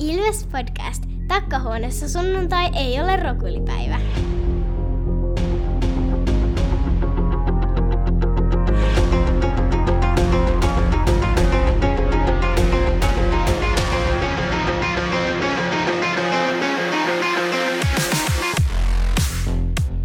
[0.00, 1.04] Ilves Podcast.
[1.28, 4.00] Takkahuoneessa sunnuntai ei ole rokulipäivä.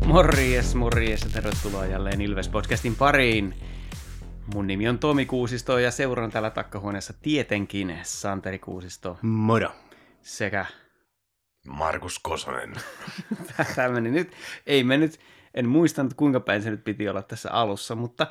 [0.06, 3.56] Morjes, morjes ja tervetuloa jälleen Ilves Podcastin pariin.
[4.54, 9.85] Mun nimi on Tomi Kuusisto ja seuraan täällä takkahuoneessa tietenkin Santeri Kuusisto Moro.
[10.26, 10.66] Sekä...
[11.68, 12.74] Markus Kosonen.
[13.76, 14.32] Täällä meni nyt,
[14.66, 15.20] ei mennyt,
[15.54, 18.28] en muistanut kuinka päin se nyt piti olla tässä alussa, mutta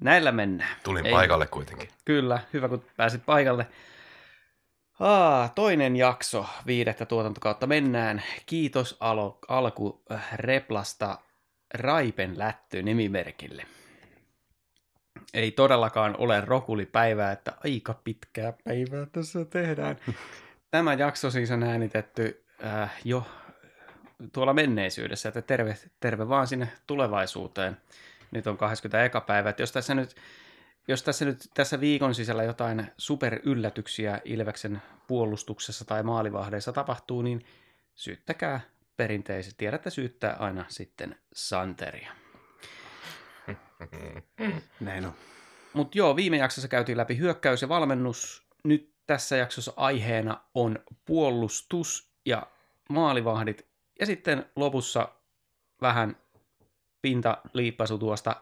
[0.00, 0.76] näillä mennään.
[0.82, 1.88] Tulin Ei- paikalle kuitenkin.
[2.04, 3.66] Kyllä, hyvä kun pääsit paikalle.
[5.00, 8.22] Aa, toinen jakso viidettä tuotantokautta mennään.
[8.46, 11.18] Kiitos alo, alku äh, Replasta
[11.74, 13.66] Raipen lätty nimimerkille.
[15.34, 19.96] Ei todellakaan ole rokulipäivää, että aika pitkää päivää tässä tehdään.
[20.70, 23.26] Tämä jakso siis on äänitetty äh, jo
[24.32, 27.76] tuolla menneisyydessä, että terve, terve vaan sinne tulevaisuuteen.
[28.30, 29.18] Nyt on 21.
[29.26, 30.16] päivä, että jos tässä nyt
[30.88, 37.44] jos tässä nyt tässä viikon sisällä jotain superyllätyksiä Ilveksen puolustuksessa tai maalivahdeissa tapahtuu, niin
[37.94, 38.60] syyttäkää
[38.96, 39.58] perinteisesti.
[39.58, 42.12] Tiedätte syyttää aina sitten Santeria.
[44.80, 45.14] Näin on.
[45.72, 48.48] Mutta joo, viime jaksossa käytiin läpi hyökkäys ja valmennus.
[48.64, 52.46] Nyt tässä jaksossa aiheena on puolustus ja
[52.88, 53.66] maalivahdit.
[54.00, 55.08] Ja sitten lopussa
[55.82, 56.16] vähän
[57.02, 58.36] pintaliippasu tuosta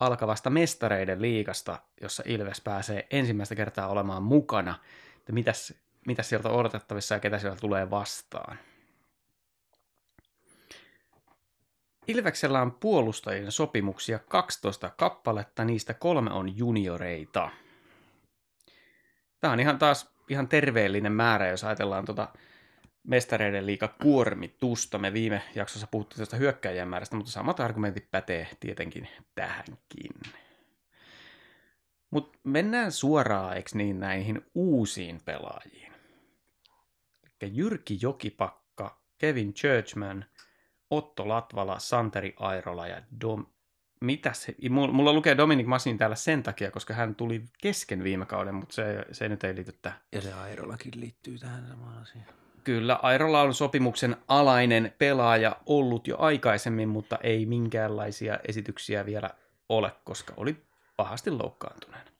[0.00, 4.78] alkavasta mestareiden liigasta, jossa Ilves pääsee ensimmäistä kertaa olemaan mukana.
[5.16, 5.74] Että mitäs,
[6.06, 8.58] mitäs sieltä on odotettavissa ja ketä sieltä tulee vastaan.
[12.08, 17.50] Ilveksellä on puolustajien sopimuksia 12 kappaletta, niistä kolme on junioreita.
[19.40, 22.28] Tämä on ihan taas ihan terveellinen määrä, jos ajatellaan tuota
[23.06, 24.98] mestareiden liiga kuormitusta.
[24.98, 30.10] Me viime jaksossa puhuttiin tuosta hyökkäjien määrästä, mutta samat argumentit pätee tietenkin tähänkin.
[32.10, 35.92] Mutta mennään suoraan, eikö niin, näihin uusiin pelaajiin.
[37.40, 40.24] Eli Jyrki Jokipakka, Kevin Churchman,
[40.90, 43.46] Otto Latvala, Santeri Airola ja Dom...
[44.00, 44.46] Mitäs?
[44.70, 48.74] Mulla mulla lukee Dominic Masin täällä sen takia, koska hän tuli kesken viime kauden, mutta
[48.74, 50.00] se, se nyt ei liity tähän.
[50.12, 52.26] Ja se Airolakin liittyy tähän samaan asiaan.
[52.64, 59.30] Kyllä, Airola on sopimuksen alainen pelaaja ollut jo aikaisemmin, mutta ei minkäänlaisia esityksiä vielä
[59.68, 60.56] ole, koska oli
[60.96, 62.10] pahasti loukkaantuneena.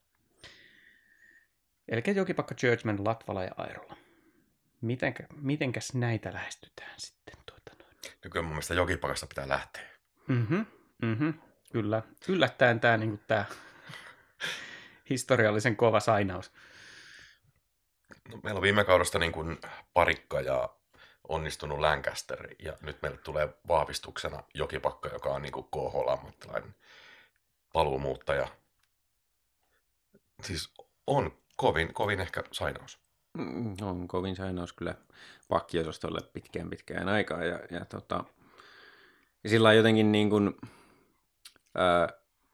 [1.88, 3.96] Eli Jokipakka, Churchman, Latvala ja Airola.
[4.80, 7.34] Mitenkä, mitenkäs näitä lähestytään sitten?
[7.46, 7.96] Tuota noin?
[8.24, 9.82] Nykyään mun mielestä jokipakasta pitää lähteä.
[10.28, 10.60] Mhm,
[11.02, 11.28] mhm,
[11.72, 12.02] kyllä.
[12.28, 13.44] Yllättäen tämä niin tää
[15.10, 16.52] historiallisen kova sainaus.
[18.32, 19.58] No, meillä on viime kaudesta niin kuin
[19.94, 20.68] parikka ja
[21.28, 22.48] onnistunut Lancaster.
[22.58, 26.74] Ja nyt meille tulee vahvistuksena jokipakka, joka on niin kuin KH-ammattilainen
[27.72, 28.48] paluumuuttaja.
[30.42, 30.74] Siis
[31.06, 32.98] on kovin, kovin ehkä sainaus.
[33.38, 34.94] Mm, On kovin sainaus kyllä
[35.48, 37.44] pakkiosastolle pitkään pitkään aikaa.
[37.44, 38.24] Ja, ja, tota,
[39.44, 40.56] ja sillä lailla jotenkin niin kuin,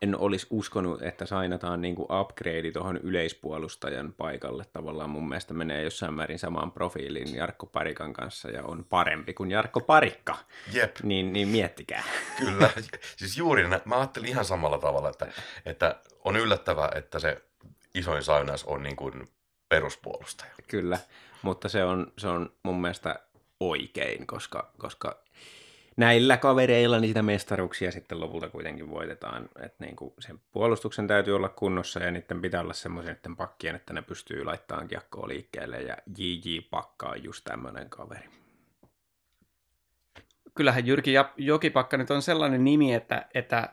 [0.02, 4.64] en olisi uskonut, että sainataan niin kuin upgrade tuohon yleispuolustajan paikalle.
[4.72, 9.50] Tavallaan mun mielestä menee jossain määrin samaan profiiliin Jarkko Parikan kanssa ja on parempi kuin
[9.50, 10.36] Jarkko Parikka.
[10.72, 12.02] Jep, Niin, niin miettikää.
[12.38, 12.70] kyllä.
[13.16, 15.26] Siis juuri nä- mä ajattelin ihan samalla tavalla, että,
[15.66, 17.42] että on yllättävää, että se
[17.94, 19.28] isoin sainaus on niin kuin
[19.68, 20.50] peruspuolustaja.
[20.68, 20.98] Kyllä,
[21.42, 23.20] mutta se on, se on mun mielestä
[23.60, 25.22] oikein, koska, koska
[25.96, 29.48] näillä kavereilla niin sitä mestaruuksia sitten lopulta kuitenkin voitetaan.
[29.62, 33.74] Että niin kuin sen puolustuksen täytyy olla kunnossa ja niiden pitää olla semmoisen niiden pakkien,
[33.74, 38.28] että ne pystyy laittamaan kiekkoa liikkeelle ja JJ Pakka on just tämmöinen kaveri.
[40.54, 43.68] Kyllähän Jyrki Ja- Jokipakka nyt on sellainen nimi, että, että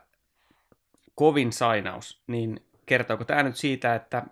[1.14, 4.22] kovin sainaus, niin kertooko tämä nyt siitä, että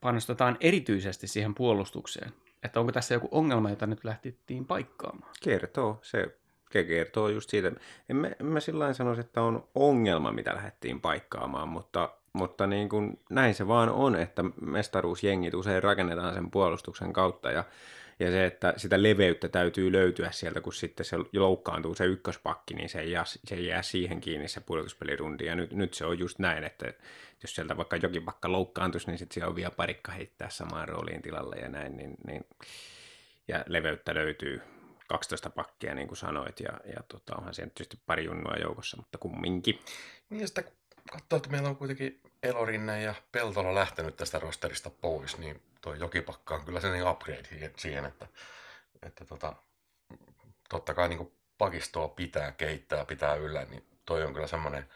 [0.00, 2.32] panostetaan erityisesti siihen puolustukseen?
[2.62, 5.32] Että onko tässä joku ongelma, jota nyt lähtettiin paikkaamaan?
[5.42, 6.39] Kertoo, se
[6.70, 7.72] kertoo just siitä.
[8.08, 13.20] En mä, mä sillä sanoisi, että on ongelma, mitä lähdettiin paikkaamaan, mutta, mutta niin kuin
[13.30, 17.64] näin se vaan on, että mestaruusjengit usein rakennetaan sen puolustuksen kautta ja,
[18.20, 22.88] ja se, että sitä leveyttä täytyy löytyä sieltä, kun sitten se loukkaantuu se ykköspakki, niin
[22.88, 25.46] se jää, se jää siihen kiinni se pudotuspelirundi.
[25.46, 26.92] Ja nyt, nyt se on just näin, että
[27.42, 31.22] jos sieltä vaikka jokin pakka loukkaantuisi, niin sitten siellä on vielä parikka heittää samaan rooliin
[31.22, 32.44] tilalle ja näin, niin, niin
[33.48, 34.62] ja leveyttä löytyy
[35.10, 39.18] 12 pakkia, niin kuin sanoit, ja, ja tota, onhan siellä tietysti pari junnua joukossa, mutta
[39.18, 39.80] kumminkin.
[40.30, 40.72] Niin ja kun
[41.12, 46.54] katsoo, että meillä on kuitenkin Elorinne ja Peltola lähtenyt tästä rosterista pois, niin tuo Jokipakka
[46.54, 48.26] on kyllä sen upgrade siihen- siihen, että
[49.02, 49.56] että tota,
[50.68, 54.88] totta kai niin pakistoa pitää kehittää, pitää yllä, niin toi on kyllä semmoinen,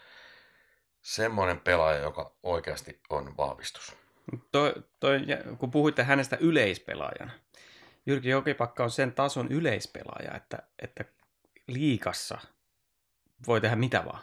[1.02, 3.96] semmoinen pelaaja, joka oikeasti on vahvistus.
[4.52, 5.20] Toi, toi,
[5.58, 7.32] kun puhuitte hänestä yleispelaajana,
[8.06, 11.04] Jyrki Jokipakka on sen tason yleispelaaja, että, että
[11.66, 12.38] liikassa
[13.46, 14.22] voi tehdä mitä vaan.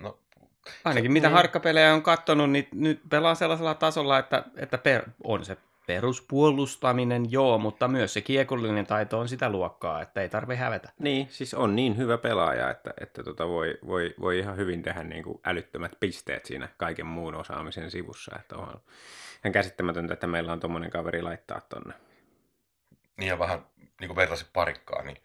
[0.00, 0.18] No,
[0.84, 1.34] Ainakin mitä niin.
[1.34, 5.56] harkkapelejä on katsonut, niin nyt pelaa sellaisella tasolla, että, että per, on se
[5.86, 10.92] peruspuolustaminen, joo, mutta myös se kiekollinen taito on sitä luokkaa, että ei tarvi hävetä.
[10.98, 15.04] Niin, siis on niin hyvä pelaaja, että, että tota voi, voi, voi ihan hyvin tehdä
[15.04, 18.36] niin kuin älyttömät pisteet siinä kaiken muun osaamisen sivussa.
[18.40, 18.80] Että on
[19.44, 21.94] ihan käsittämätöntä, että meillä on tuommoinen kaveri laittaa tonne.
[23.20, 23.66] Niin ja vähän
[24.00, 25.16] niin kuin vertasit parikkaa, niin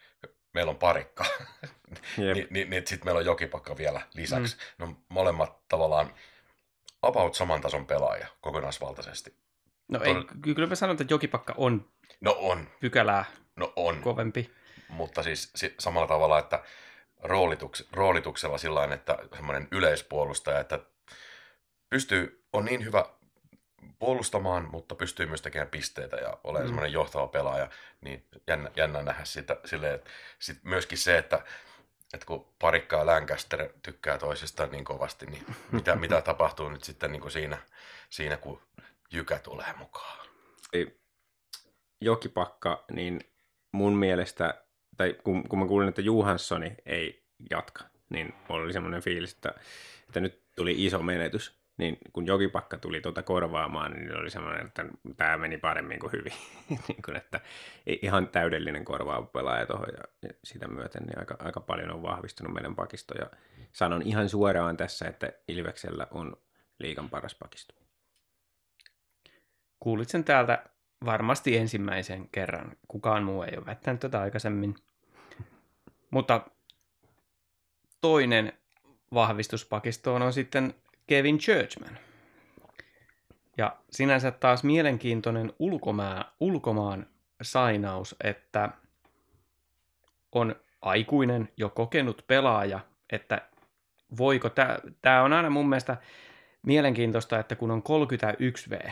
[0.53, 1.25] meillä on parikka.
[2.18, 2.36] Jep.
[2.36, 4.57] Ni, niin, niin sitten meillä on jokipakka vielä lisäksi.
[4.80, 4.86] Mm.
[4.86, 6.13] No molemmat tavallaan
[7.01, 9.36] about saman tason pelaaja kokonaisvaltaisesti.
[9.88, 11.89] No ei, Todella- kyllä mä sanon, että Jokipakka on
[12.21, 13.25] No on, pykälää
[13.56, 14.01] no on.
[14.01, 14.51] kovempi.
[14.89, 16.63] mutta siis si- samalla tavalla, että
[17.24, 20.80] roolituks- roolituksella sillä että semmoinen yleispuolustaja, että
[21.89, 23.06] pystyy, on niin hyvä
[24.00, 26.66] puolustamaan, mutta pystyy myös tekemään pisteitä ja olemaan Mm.
[26.66, 26.68] mm.
[26.68, 27.70] semmoinen johtava pelaaja,
[28.02, 30.10] niin jännä, jännä nähdä sitä silleen, että
[30.40, 31.44] sit myöskin se, että,
[32.14, 37.12] että kun Parikka ja Lancaster tykkää toisistaan niin kovasti, niin mitä, mitä tapahtuu nyt sitten
[37.12, 37.58] niin kuin siinä,
[38.10, 38.62] siinä, kun
[39.12, 40.28] Jykä tulee mukaan.
[40.74, 41.00] Ei-
[42.02, 43.20] Jokipakka, niin
[43.72, 44.64] mun mielestä,
[44.98, 49.54] tai kun, kun mä kuulin, että Johanssoni ei jatka, niin mulla oli semmoinen fiilis, että,
[50.08, 51.60] että nyt tuli iso menetys.
[51.77, 54.86] Niin kun Jokipakka tuli tuota korvaamaan, niin oli semmoinen, että
[55.18, 56.33] tämä meni paremmin kuin hyvin.
[56.88, 57.39] niin kun, että
[57.86, 62.75] ihan täydellinen korvaava pelaaja tuohon ja sitä myöten niin aika, aika paljon on vahvistunut meidän
[62.75, 63.13] pakisto.
[63.16, 63.30] Ja
[63.72, 66.38] sanon ihan suoraan tässä, että Ilveksellä on
[66.80, 67.75] liikan paras pakisto.
[69.80, 70.63] Kuulit sen täältä
[71.06, 72.78] varmasti ensimmäisen kerran.
[72.88, 74.75] Kukaan muu ei ole väittänyt tätä aikaisemmin.
[76.12, 76.42] Mutta
[78.01, 78.54] toinen
[79.13, 80.74] vahvistuspakistoon on sitten
[81.07, 81.98] Kevin Churchman.
[83.57, 87.07] Ja sinänsä taas mielenkiintoinen ulkomaan, ulkomaan
[87.42, 88.69] sainaus, että
[90.31, 92.80] on aikuinen, jo kokenut pelaaja,
[93.12, 93.42] että
[94.18, 94.50] voiko,
[95.02, 95.98] tämä on aina mun mielestä
[96.62, 98.92] mielenkiintoista, että kun on 31V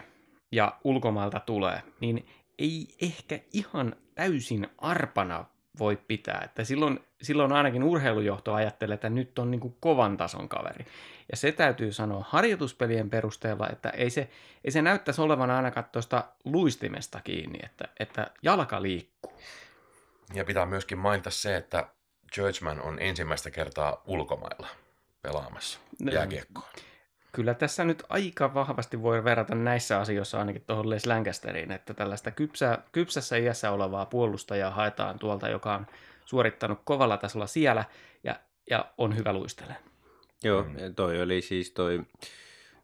[0.51, 2.25] ja ulkomailta tulee, niin
[2.59, 5.45] ei ehkä ihan täysin arpana
[5.79, 6.41] voi pitää.
[6.45, 10.85] Että silloin, silloin ainakin urheilujohto ajattelee, että nyt on niin kuin kovan tason kaveri.
[11.33, 14.29] Ja se täytyy sanoa harjoituspelien perusteella, että ei se,
[14.63, 19.33] ei se näyttäisi olevan ainakaan tuosta luistimesta kiinni, että, että jalka liikkuu.
[20.33, 21.87] Ja pitää myöskin mainita se, että
[22.33, 24.67] Churchman on ensimmäistä kertaa ulkomailla
[25.21, 26.69] pelaamassa No, jääkiekkoa.
[27.31, 32.31] Kyllä tässä nyt aika vahvasti voi verrata näissä asioissa ainakin tuohon Les Lancasteriin, että tällaista
[32.31, 35.87] kypsä, kypsässä iässä olevaa puolustajaa haetaan tuolta, joka on
[36.25, 37.85] suorittanut kovalla tasolla siellä
[38.23, 38.35] ja,
[38.69, 39.92] ja on hyvä luistelemaan.
[40.43, 40.95] Joo, Mm.
[40.95, 42.01] toi oli siis toi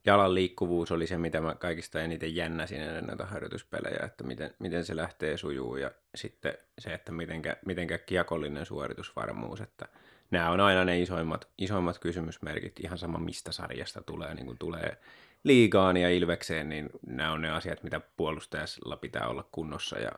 [0.06, 4.86] jalan liikkuvuus oli se, mitä mä kaikista eniten jännäsin ennen näitä harjoituspelejä, että miten, miten
[4.86, 9.88] se lähtee sujuu ja sitten se, että mitenkä, mitenkä kiekollinen suoritusvarmuus, että
[10.32, 14.98] nämä on aina ne isoimmat, isoimmat kysymysmerkit, ihan sama mistä sarjasta tulee, niin kun tulee
[15.44, 20.12] liigaan ja ilvekseen, niin nämä on ne asiat, mitä puolustajalla pitää olla kunnossa ja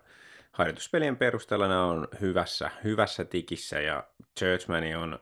[0.51, 4.03] harjoituspelien perusteella nämä on hyvässä, hyvässä tikissä ja
[4.39, 5.19] Churchmani on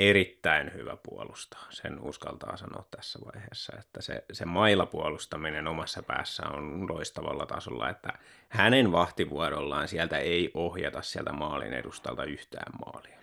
[0.00, 1.66] erittäin hyvä puolustaa.
[1.70, 8.08] Sen uskaltaa sanoa tässä vaiheessa, että se, se mailapuolustaminen omassa päässä on loistavalla tasolla, että
[8.48, 13.18] hänen vahtivuorollaan sieltä ei ohjata sieltä maalin edustalta yhtään maalia.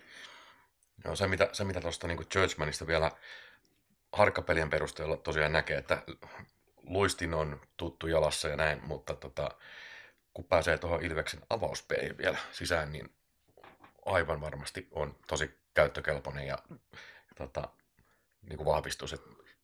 [1.04, 3.10] Joo, se mitä, se mitä tuosta niin Churchmanista vielä
[4.12, 6.02] harkkapelien perusteella tosiaan näkee, että
[6.82, 9.50] luistin on tuttu jalassa ja näin, mutta tota,
[10.34, 13.14] kun pääsee tuohon Ilveksen avauspeliin vielä sisään, niin
[14.06, 16.58] aivan varmasti on tosi käyttökelpoinen ja,
[17.36, 17.68] tota,
[18.48, 19.12] niin kuin vahvistus.
[19.12, 19.22] Et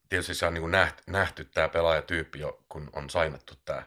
[0.09, 3.83] tietysti se on niin kuin nähty, nähty tämä pelaajatyyppi jo, kun on sainattu tämä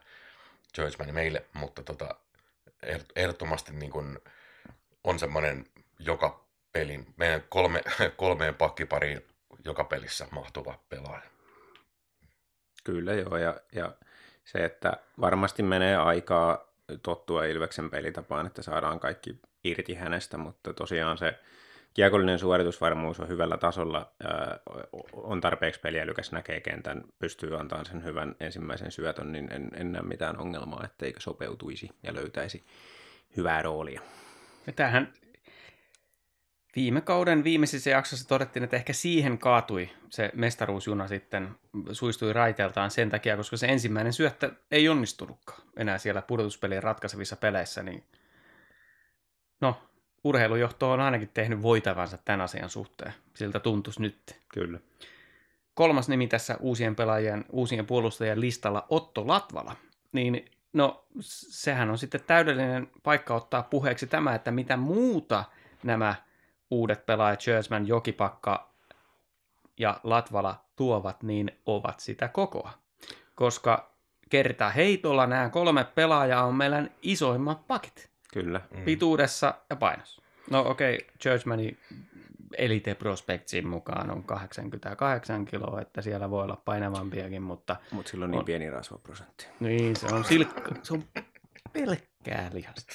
[0.75, 2.15] Churchman meille, mutta tota,
[2.86, 4.20] ehdot- ehdottomasti niin kuin
[5.03, 5.65] on semmoinen
[6.00, 7.82] joka pelin, meidän kolme,
[8.17, 9.25] kolmeen pakkipariin
[9.65, 11.29] joka pelissä mahtuva pelaaja.
[12.84, 13.91] Kyllä joo, ja, ja
[14.46, 16.67] se, että varmasti menee aikaa
[17.03, 21.39] tottua Ilveksen pelitapaan, että saadaan kaikki irti hänestä, mutta tosiaan se
[21.96, 24.60] kiekollinen suoritusvarmuus on hyvällä tasolla, ää,
[25.14, 30.02] on tarpeeksi peliälykäs, näkee kentän, pystyy antamaan sen hyvän ensimmäisen syötön, niin en, en näe
[30.02, 32.66] mitään ongelmaa, etteikö sopeutuisi ja löytäisi
[33.38, 34.02] hyvää roolia.
[34.68, 35.14] Ja tämähän
[36.75, 41.50] viime kauden viimeisessä jaksossa todettiin, että ehkä siihen kaatui se mestaruusjuna sitten,
[41.92, 47.84] suistui raiteeltaan sen takia, koska se ensimmäinen syöttö ei onnistunutkaan enää siellä pudotuspelien ratkaisevissa peleissä,
[47.84, 48.04] niin
[49.62, 49.82] no,
[50.25, 53.13] urheilujohto on ainakin tehnyt voitavansa tämän asian suhteen.
[53.34, 54.41] Siltä tuntuisi nyt.
[54.48, 54.79] Kyllä.
[55.74, 59.75] Kolmas nimi tässä uusien pelaajien, uusien puolustajien listalla, Otto Latvala.
[60.12, 65.44] Niin no, sehän on sitten täydellinen paikka ottaa puheeksi tämä, että mitä muuta
[65.84, 66.15] nämä
[66.72, 68.74] uudet pelaajat, Churchman, Jokipakka
[69.77, 72.72] ja Latvala tuovat, niin ovat sitä kokoa.
[73.36, 73.91] Koska
[74.29, 78.15] kerta heitolla nämä kolme pelaajaa on meidän isoimmat pakit.
[78.36, 78.62] Kyllä.
[78.72, 78.84] Mm.
[78.84, 80.22] Pituudessa ja painossa.
[80.51, 81.77] No okei, okay, Churchmanin
[82.58, 88.32] Elite Prospectsin mukaan on 88 kiloa, että siellä voi olla painavampiakin, mutta Mutta sillä on
[88.32, 88.46] niin On.
[88.46, 89.48] pieni rasvaprosentti.
[89.60, 91.04] niin, se on, silkka, se on
[91.74, 92.94] pelkkää lihasta.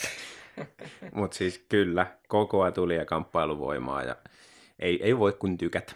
[1.14, 4.16] Mutta siis kyllä, kokoa tuli ja kamppailuvoimaa ja
[4.78, 5.92] ei, ei voi kuin tykätä.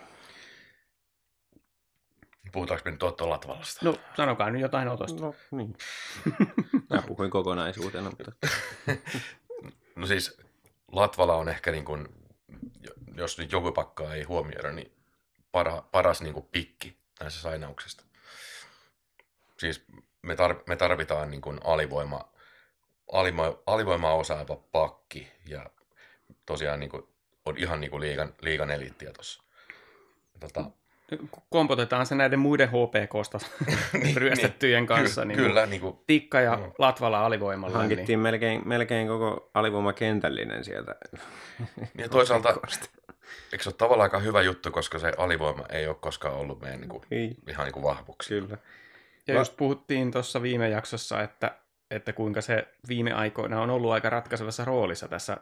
[2.54, 3.84] Puhutaanko me nyt Otto Latvalasta?
[3.84, 5.22] No, sanokaa nyt jotain otosta.
[5.22, 5.76] No niin.
[6.90, 8.32] Mä puhuin kokonaisuutena, mutta
[9.96, 10.38] No siis
[10.92, 12.08] Latvala on ehkä niin kuin,
[13.14, 14.92] jos nyt joku pakkaa ei huomioida, niin
[15.52, 18.04] para, paras niin kuin pikki näissä sainauksista.
[19.58, 19.84] Siis
[20.22, 22.28] me, tar, me tarvitaan niin kuin alivoima,
[23.12, 25.70] alima, alivoimaa osaava pakki ja
[26.46, 27.02] tosiaan niin kuin,
[27.44, 29.42] on ihan niin kuin liigan, liigan eliittiä tuossa.
[30.40, 30.70] Tota,
[31.50, 33.38] Kompotetaan se näiden muiden HPKsta
[34.16, 35.22] ryöstettyjen kanssa.
[35.22, 36.74] ky- niin kyllä, niin kuin, Tikka ja Joo.
[36.78, 37.78] Latvala alivoimalla.
[37.78, 40.94] hankittiin Niin, melkein, melkein koko alivoima kentällinen sieltä.
[41.98, 42.54] ja toisaalta
[43.52, 46.80] eikö se ole tavallaan aika hyvä juttu, koska se alivoima ei ole koskaan ollut meidän
[46.80, 48.40] niin kuin, Ei, ihan niin kuin vahvuuksia.
[48.40, 48.58] kyllä.
[49.26, 51.54] ja just puhuttiin tuossa viime jaksossa, että,
[51.90, 55.36] että kuinka se viime aikoina on ollut aika ratkaisevassa roolissa tässä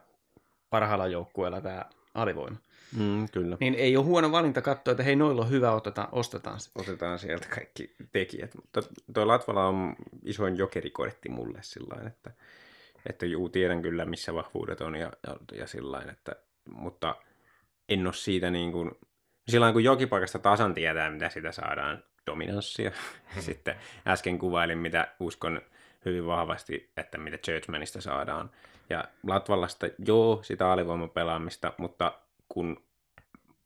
[0.71, 2.57] parhaalla joukkueella tämä alivoima.
[2.97, 3.57] Mm, kyllä.
[3.61, 6.71] Niin ei ole huono valinta katsoa, että hei, noilla on hyvä, otetaan, ostetaan se.
[6.75, 8.55] Otetaan sieltä kaikki tekijät.
[8.55, 8.83] Mutta
[9.15, 12.31] tuo Latvala on isoin jokerikortti mulle sillä että,
[13.09, 16.37] että juu, tiedän kyllä missä vahvuudet on ja, ja, ja sillä että,
[16.71, 17.17] mutta
[17.89, 18.91] en ole siitä niin kuin,
[19.49, 22.93] silloin kun jokipaikasta tasan tietää, mitä sitä saadaan, dominanssia.
[23.39, 25.61] Sitten äsken kuvailin, mitä uskon
[26.05, 28.51] hyvin vahvasti, että mitä Churchmanista saadaan.
[28.91, 32.13] Ja Latvallasta, joo, sitä alivoimapelaamista, mutta
[32.53, 32.85] kun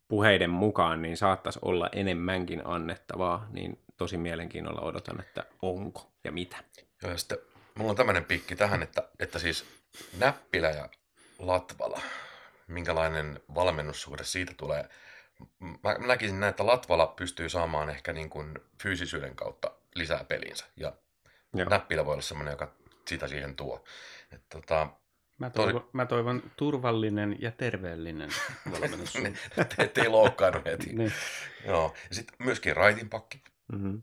[0.09, 6.57] puheiden mukaan niin saattaisi olla enemmänkin annettavaa, niin tosi mielenkiinnolla odotan, että onko ja mitä.
[7.03, 7.39] Joo, ja sitten
[7.75, 9.65] mulla on tämmöinen pikki tähän, että, että siis
[10.19, 10.89] Näppilä ja
[11.39, 12.01] Latvala,
[12.69, 14.89] minkälainen valmennussuhde siitä tulee.
[15.59, 20.93] Mä näkisin näin, että Latvala pystyy saamaan ehkä niin kuin fyysisyyden kautta lisää pelinsä, ja
[21.55, 21.69] Joo.
[21.69, 22.73] Näppilä voi olla semmoinen, joka
[23.09, 23.85] sitä siihen tuo.
[24.33, 24.89] Et, tota,
[25.39, 28.31] Mä Toi- toivon, mä toivon turvallinen ja terveellinen
[28.73, 29.13] valmennus.
[29.77, 30.93] te, te ei loukkaannut heti.
[30.97, 31.13] niin.
[31.67, 31.95] Joo.
[32.09, 33.41] Ja sitten myöskin raitinpakki,
[33.73, 34.03] Mm-hmm.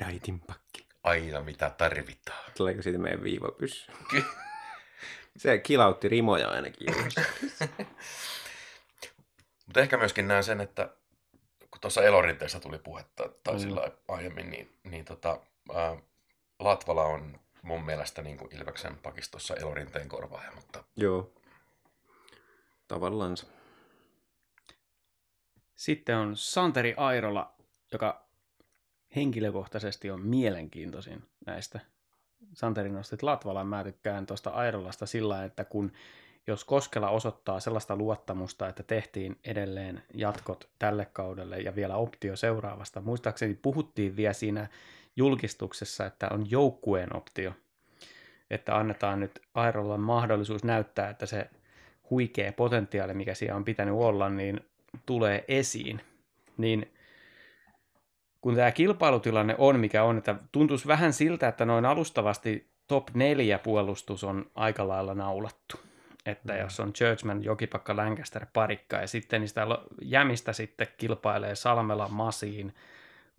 [0.00, 0.86] Raitin pakki.
[1.04, 2.50] aina mitä tarvitaan.
[2.56, 3.92] Tuleeko siitä meidän viivapyssy?
[5.36, 6.86] Se kilautti rimoja ainakin.
[9.66, 10.88] Mutta ehkä myöskin näen sen, että
[11.70, 13.60] kun tuossa elorinteessä tuli puhetta tai Mm.
[13.60, 13.62] mm.
[13.62, 15.40] sillä aiemmin, niin, niin tota,
[15.74, 15.96] ää,
[16.58, 21.32] Latvala on mun mielestä niin kuin Ilveksen pakistossa elorinteen korvaaja, mutta Joo.
[22.88, 23.36] Tavallaan.
[25.76, 27.54] Sitten on Santeri Airola,
[27.92, 28.26] joka
[29.16, 31.80] henkilökohtaisesti on mielenkiintoisin näistä.
[32.54, 35.92] Santeri nostit Latvalan, mä tykkään tuosta Airolasta sillä että kun
[36.46, 43.00] jos Koskela osoittaa sellaista luottamusta, että tehtiin edelleen jatkot tälle kaudelle ja vielä optio seuraavasta.
[43.00, 44.68] Muistaakseni puhuttiin vielä siinä
[45.16, 47.52] julkistuksessa, että on joukkueen optio,
[48.50, 51.50] että annetaan nyt Airolla mahdollisuus näyttää, että se
[52.10, 54.60] huikea potentiaali, mikä siellä on pitänyt olla, niin
[55.06, 56.00] tulee esiin.
[56.56, 56.92] Niin
[58.40, 63.58] kun tämä kilpailutilanne on, mikä on, että tuntuisi vähän siltä, että noin alustavasti top 4
[63.58, 65.80] puolustus on aika lailla naulattu.
[66.26, 66.60] Että Mm.
[66.60, 69.66] jos on Churchman, Jokipakka, Lancaster, Parikka ja sitten niistä
[70.02, 72.74] jämistä sitten kilpailee Salmela, Masiin,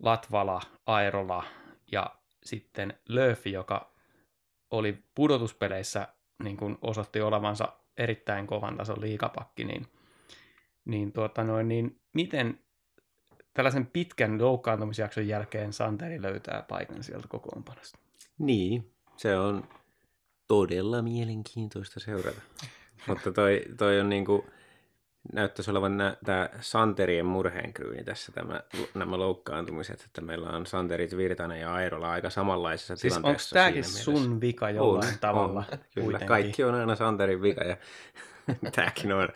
[0.02, 1.44] Latvala, Airola
[1.92, 3.92] ja sitten Löfi, joka
[4.70, 6.08] oli pudotuspeleissä
[6.44, 9.86] niin kuin osoitti olevansa erittäin kovan tason liikapakki, niin,
[10.84, 12.60] niin, tuota noin, niin miten
[13.54, 17.98] tällaisen pitkän loukkaantumisjakson jälkeen Santeri löytää paikan sieltä kokoonpanosta?
[18.38, 19.68] Niin, se on
[20.48, 22.40] todella mielenkiintoista seurata.
[23.08, 24.46] Mutta toi, toi on niinku,
[25.32, 28.60] näyttäisi olevan tämä Santerien murheenkryyni tässä, tämä,
[28.94, 33.54] nämä loukkaantumiset, että meillä on Santerit, Virtanen ja Airola aika samanlaisessa Siis onko tilanteessa.
[33.54, 35.64] tämäkin siinä sun vika jollain on, tavalla?
[35.72, 36.28] On, kyllä, kuitenkin?
[36.28, 37.76] kaikki on aina Santerin vika ja
[38.74, 39.28] tämäkin on,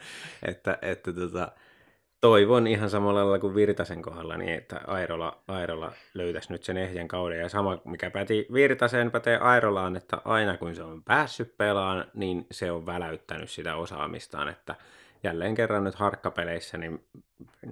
[0.43, 1.53] että, että tota,
[2.21, 7.09] toivon ihan samalla lailla kuin Virtasen kohdalla, niin että Airola, Airola löytäisi nyt sen ehjän
[7.09, 7.41] kauden.
[7.41, 12.47] Ja sama, mikä päti Virtaseen, pätee Airolaan, että aina kun se on päässyt pelaan, niin
[12.51, 14.49] se on väläyttänyt sitä osaamistaan.
[14.49, 14.75] Että
[15.23, 17.05] jälleen kerran nyt harkkapeleissä niin,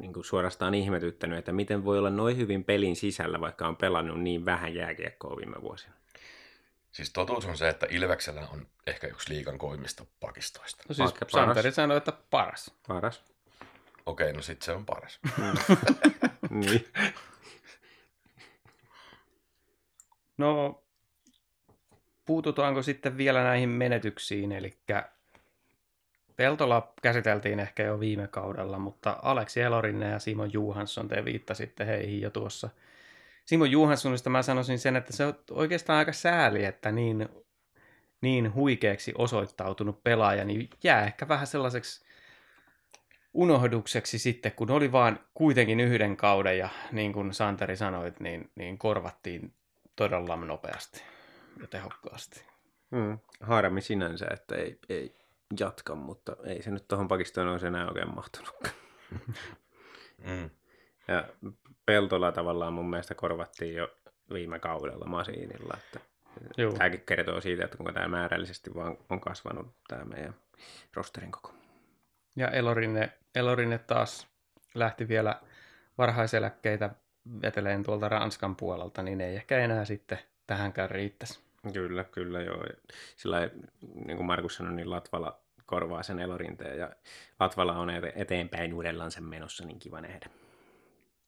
[0.00, 4.20] niin kuin suorastaan ihmetyttänyt, että miten voi olla noin hyvin pelin sisällä, vaikka on pelannut
[4.20, 5.94] niin vähän jääkiekkoa viime vuosina.
[6.92, 10.84] Siis totuus on se, että Ilveksellä on ehkä yksi liikan kovimmista pakistoista.
[10.88, 11.32] No siis paras.
[11.32, 12.74] Santeri sanoi, että paras.
[12.88, 13.24] Paras.
[14.06, 15.20] Okei, no sit se on paras.
[16.50, 16.88] Niin.
[20.38, 20.82] No,
[22.24, 24.78] puututaanko sitten vielä näihin menetyksiin, eli
[26.40, 32.20] Peltola käsiteltiin ehkä jo viime kaudella, mutta Aleksi Elorinne ja Simon Juhansson, te viittasitte heihin
[32.20, 32.68] jo tuossa.
[33.44, 37.28] Simon Juhanssonista mä sanoisin sen, että se on oikeastaan aika sääli, että niin,
[38.20, 42.04] niin huikeaksi osoittautunut pelaaja, niin jää ehkä vähän sellaiseksi
[43.34, 48.78] unohdukseksi sitten, kun oli vaan kuitenkin yhden kauden ja niin kuin Santeri sanoit, niin, niin
[48.78, 49.54] korvattiin
[49.96, 51.02] todella nopeasti
[51.60, 52.44] ja tehokkaasti.
[52.90, 53.18] Mm.
[53.40, 55.19] Harmi sinänsä, että ei, ei
[55.60, 58.74] jatka, mutta ei se nyt tuohon pakistoon olisi enää oikein mahtunutkaan.
[60.26, 60.50] Mm.
[61.08, 61.28] Ja
[61.86, 63.88] Peltola tavallaan mun mielestä korvattiin jo
[64.32, 66.00] viime kaudella Masiinilla, että
[66.58, 66.72] Juu.
[66.72, 70.34] tämäkin kertoo siitä, että kuinka tämä määrällisesti vaan on kasvanut tämä meidän
[70.94, 71.54] rosterin koko.
[72.36, 74.28] Ja Elorinne, Elorinne taas
[74.74, 75.40] lähti vielä
[75.98, 76.90] varhaiseläkkeitä
[77.42, 81.40] veteleen tuolta Ranskan puolelta, niin ei ehkä enää sitten tähänkään riittäisi.
[81.72, 82.64] Kyllä, kyllä joo.
[83.16, 83.50] Sillä
[84.06, 85.39] niin kuin Markus sanoi, niin Latvala
[85.70, 86.90] korvaa sen elorinteen ja
[87.40, 90.30] Latvala on ete- eteenpäin uudellaan sen menossa, niin kiva nähdä.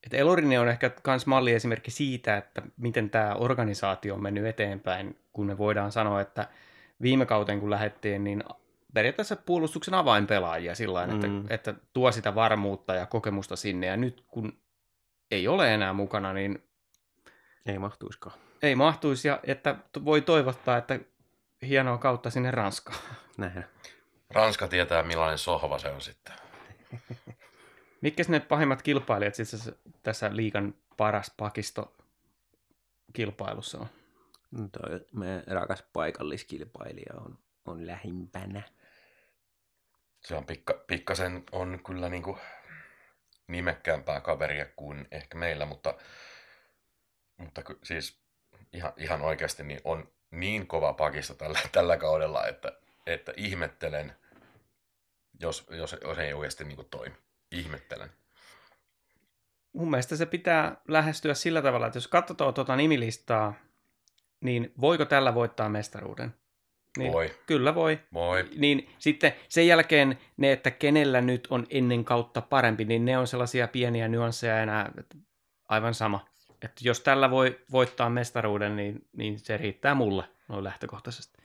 [0.06, 5.46] Et Elorinne on ehkä myös malliesimerkki siitä, että miten tämä organisaatio on mennyt eteenpäin, kun
[5.46, 6.48] me voidaan sanoa, että
[7.02, 8.44] viime kauteen kun lähdettiin, niin
[8.94, 11.14] periaatteessa puolustuksen avainpelaajia sillä mm.
[11.14, 14.52] että, että tuo sitä varmuutta ja kokemusta sinne, ja nyt kun
[15.30, 16.62] ei ole enää mukana, niin
[17.66, 18.36] Ei mahtuiskaan.
[18.62, 20.98] ei mahtuisi, ja että voi toivottaa, että
[21.62, 22.98] hienoa kautta sinne Ranskaan.
[23.36, 23.66] Nähdään.
[24.32, 26.34] Ranska tietää, millainen sohva se on sitten.
[28.00, 31.94] Mitkä ne pahimmat kilpailijat siis tässä- tässä liigan paras pakisto
[33.12, 33.86] kilpailussa on?
[34.50, 38.62] No Toi meidän rakas paikalliskilpailija on, on lähimpänä.
[40.20, 42.38] Se on pikka, pikkasen on kyllä niinku
[43.46, 45.94] nimekkäämpää kaveria kuin ehkä meillä, mutta,
[47.36, 48.20] mutta ky- siis
[48.72, 52.72] ihan, ihan oikeasti niin on niin kova pakisto tällä, tällä kaudella, että,
[53.06, 54.16] että ihmettelen,
[55.40, 57.14] jos, jos, jos ei oikeasti niin toimi.
[57.50, 58.10] Ihmettelen.
[59.72, 63.54] mun mielestä se pitää lähestyä sillä tavalla, että jos katsotaan tuota nimilistaa,
[64.40, 66.34] niin voiko tällä voittaa mestaruuden?
[66.98, 67.30] Niin, Voi.
[67.46, 68.00] Kyllä voi.
[68.12, 68.48] Voi.
[68.56, 73.26] Niin sitten sen jälkeen ne, että kenellä nyt on ennen kautta parempi, niin ne on
[73.26, 75.16] sellaisia pieniä nyansseja enää että
[75.68, 76.26] aivan sama.
[76.62, 81.41] Että jos tällä voi voittaa mestaruuden, niin, niin se riittää mulle noin lähtökohtaisesti.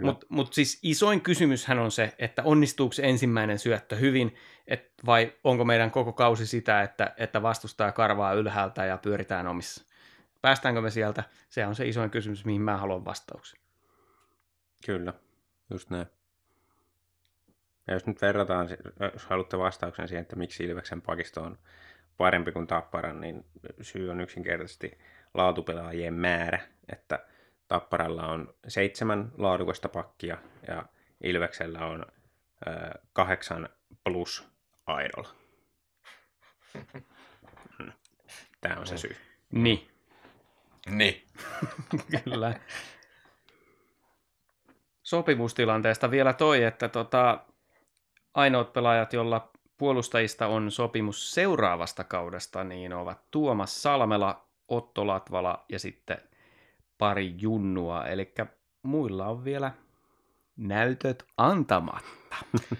[0.00, 4.34] Mutta mut siis isoin kysymyshän on se, että onnistuuko se ensimmäinen syöttö hyvin,
[4.66, 9.84] et, vai onko meidän koko kausi sitä, että, että vastustaja karvaa ylhäältä ja pyöritään omissa.
[10.42, 11.24] Päästäänkö me sieltä?
[11.48, 13.60] Se on se isoin kysymys, mihin mä haluan vastauksen.
[14.86, 15.12] Kyllä,
[15.70, 16.06] just näin.
[17.86, 18.68] Ja jos nyt verrataan,
[19.12, 21.58] jos haluatte vastauksen siihen, että miksi Ilveksen pakisto on
[22.16, 23.44] parempi kuin Tapparan, niin
[23.80, 24.98] syy on yksinkertaisesti
[25.34, 26.60] laatupelaajien määrä,
[26.92, 27.26] että
[27.70, 30.84] Tapparalla on seitsemän laadukasta pakkia ja
[31.22, 32.06] Ilveksellä on
[32.66, 33.68] ö, kahdeksan
[34.04, 34.48] plus
[34.86, 35.28] aidolla.
[38.60, 39.16] Tämä on se syy.
[39.52, 39.88] Niin,
[40.86, 41.26] Niin.
[42.24, 42.54] kyllä.
[45.02, 47.44] Sopimustilanteesta vielä toi, että tota,
[48.34, 55.78] ainoat pelaajat, jolla puolustajista on sopimus seuraavasta kaudesta, niin ovat Tuomas Salmela, Otto Latvala ja
[55.78, 56.29] sitten
[57.00, 58.06] pari junnua.
[58.06, 58.34] Eli
[58.82, 59.72] muilla on vielä
[60.56, 62.36] näytöt antamatta.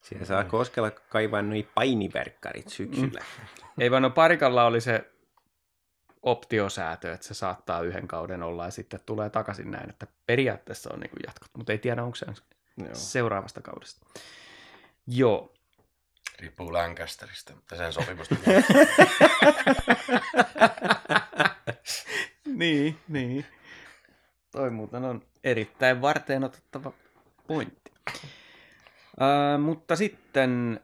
[0.00, 3.20] Siellä saa koskella kaivaa nuo painiverkkarit syksyllä.
[3.78, 5.10] Ei vaan no parikalla oli se
[6.22, 11.00] optiosäätö, että se saattaa yhden kauden olla ja sitten tulee takaisin näin, että periaatteessa on
[11.00, 12.26] niin kuin jatkot, mutta ei tiedä, onko se
[12.76, 12.88] Joo.
[12.92, 14.06] seuraavasta kaudesta.
[15.06, 15.52] Joo.
[16.38, 18.36] Riippuu Lancasterista, mutta sen sopimusta.
[22.46, 23.46] niin, niin.
[24.50, 26.92] Toi muuten on erittäin varteen otettava
[27.46, 27.92] pointti.
[29.20, 30.80] Ää, mutta sitten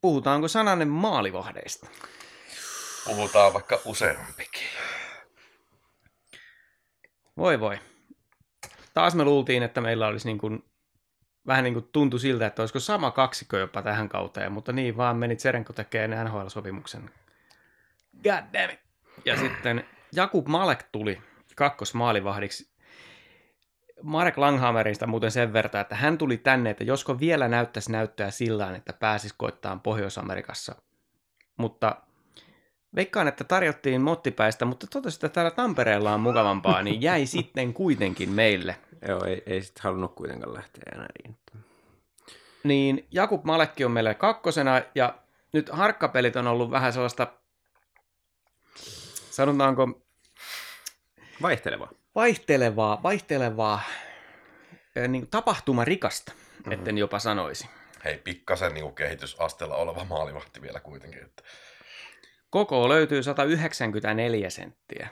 [0.00, 1.86] puhutaanko sananen maalivahdeista?
[3.04, 4.68] Puhutaan vaikka useampikin.
[7.36, 7.78] Voi voi.
[8.94, 10.64] Taas me luultiin, että meillä olisi niin kuin
[11.46, 15.16] vähän niin kuin tuntui siltä, että olisiko sama kaksikko jopa tähän kauteen, mutta niin vaan
[15.16, 17.10] meni Tserenko tekemään NHL-sopimuksen.
[18.22, 18.80] God damn it.
[19.24, 21.20] Ja sitten Jakub Malek tuli
[21.56, 22.68] kakkosmaalivahdiksi.
[24.02, 28.76] Marek Langhammerista muuten sen verran, että hän tuli tänne, että josko vielä näyttäisi näyttöä sillä
[28.76, 30.74] että pääsisi koittaa Pohjois-Amerikassa.
[31.56, 31.96] Mutta
[32.96, 38.30] veikkaan, että tarjottiin mottipäistä, mutta totesi, että täällä Tampereella on mukavampaa, niin jäi sitten kuitenkin
[38.30, 38.76] meille.
[39.08, 41.36] Joo, ei, ei sitten halunnut kuitenkaan lähteä enää niin.
[42.64, 45.14] Niin Jakub Malekki on meillä kakkosena, ja
[45.52, 47.26] nyt harkkapelit on ollut vähän sellaista,
[49.38, 50.02] sanotaanko
[51.42, 51.90] Vaihtelevaa.
[52.14, 53.80] vaihtelevaa, vaihtelevaa
[55.08, 56.72] niin tapahtumarikasta, mm-hmm.
[56.72, 57.68] etten jopa sanoisi.
[58.04, 61.22] Hei, pikkasen niin kehitysasteella oleva maalivahti vielä kuitenkin.
[61.22, 61.42] Että...
[62.50, 65.08] Koko löytyy 194 senttiä,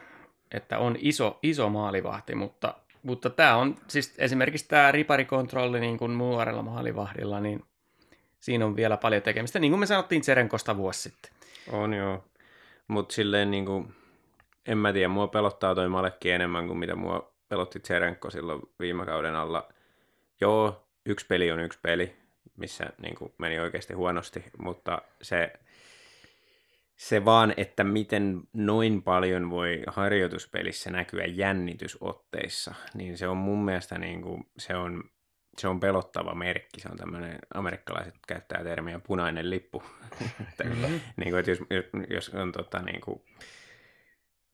[0.52, 6.18] että on iso, iso maalivahti, mutta, mutta tämä on siis esimerkiksi tämä riparikontrolli niin kuin
[6.18, 7.64] nuorella maalivahdilla, niin
[8.40, 11.32] siinä on vielä paljon tekemistä, niin kuin me sanottiin Tserenkosta vuosi sitten.
[11.72, 12.24] On joo,
[12.88, 13.94] mutta silleen niin kuin,
[14.66, 19.06] en mä tiedä, mua pelottaa toi Malekki enemmän kuin mitä mua pelotti Tserenko silloin viime
[19.06, 19.68] kauden alla.
[20.40, 22.16] Joo, yksi peli on yksi peli,
[22.56, 25.52] missä niin kuin, meni oikeasti huonosti, mutta se,
[26.96, 33.98] se vaan, että miten noin paljon voi harjoituspelissä näkyä jännitysotteissa, niin se on mun mielestä
[33.98, 35.04] niin kuin, se on
[35.58, 36.80] se on pelottava merkki.
[36.80, 39.82] Se on tämmöinen, amerikkalaiset käyttää termiä punainen lippu.
[40.64, 41.00] Mm-hmm.
[41.16, 41.58] niin kuin, että jos,
[42.10, 43.22] jos on tota, niin kuin,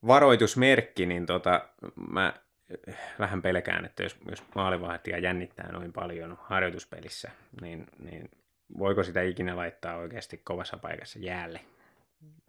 [0.07, 1.69] varoitusmerkki, niin tota,
[2.11, 2.35] mä
[3.19, 8.31] vähän pelkään, että jos, jos maalivahtia jännittää noin paljon harjoituspelissä, niin, niin
[8.79, 11.61] voiko sitä ikinä laittaa oikeasti kovassa paikassa jäälle?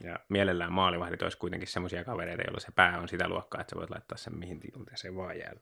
[0.03, 3.79] Ja mielellään maalivahdit olisi kuitenkin semmoisia kavereita, joilla se pää on sitä luokkaa, että sä
[3.79, 5.61] voit laittaa sen mihin tilanteeseen vaan jäälle.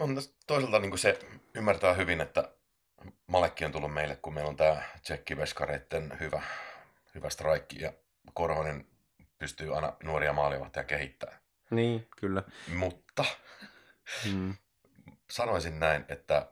[0.00, 0.16] On
[0.46, 1.18] toisaalta niin se
[1.54, 2.48] ymmärtää hyvin, että
[3.26, 6.42] Malekki on tullut meille, kun meillä on tämä tsekkiveskareiden hyvä,
[7.14, 7.92] hyvä strike ja
[8.34, 8.86] Korhonen
[9.40, 11.40] pystyy aina nuoria maalivahtia kehittämään.
[11.70, 12.42] Niin, kyllä.
[12.76, 13.24] Mutta
[14.24, 14.54] hmm.
[15.30, 16.48] sanoisin näin, että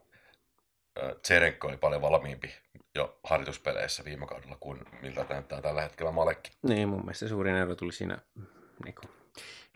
[1.21, 2.55] Tserenko oli paljon valmiimpi
[2.95, 6.51] jo harjoituspeleissä viime kaudella kuin miltä näyttää tällä hetkellä Malekki.
[6.61, 8.17] Niin, mun mielestä suurin ero tuli siinä
[8.85, 9.11] niin kuin,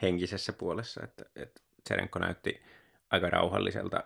[0.01, 2.61] henkisessä puolessa, että, että Tserenko näytti
[3.09, 4.03] aika rauhalliselta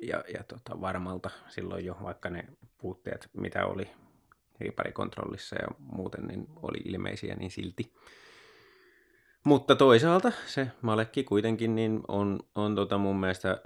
[0.00, 2.44] ja, ja tota, varmalta silloin jo, vaikka ne
[2.78, 3.90] puutteet, mitä oli
[4.60, 7.92] riparikontrollissa ja muuten, niin oli ilmeisiä, niin silti.
[9.44, 13.60] Mutta toisaalta se Malekki kuitenkin niin on, on tota mun mielestä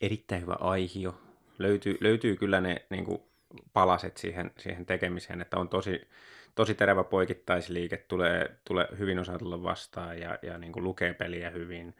[0.00, 1.14] erittäin hyvä aihio.
[1.58, 3.22] Löytyy, löytyy kyllä ne niin kuin,
[3.72, 6.08] palaset siihen, siihen tekemiseen, että on tosi,
[6.54, 11.94] tosi terävä poikittaisliike, tulee, tulee hyvin osata vastaan ja, ja niin kuin lukee peliä hyvin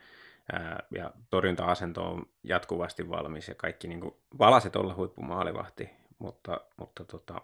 [0.91, 7.41] ja torjunta-asento on jatkuvasti valmis ja kaikki niin kuin, valaset olla huippumaalivahti, mutta, mutta tota,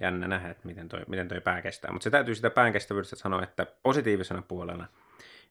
[0.00, 1.92] jännä nähdä, että miten toi, miten toi pää kestää.
[1.92, 4.86] Mutta se täytyy sitä pään kestävyydestä sanoa, että positiivisena puolella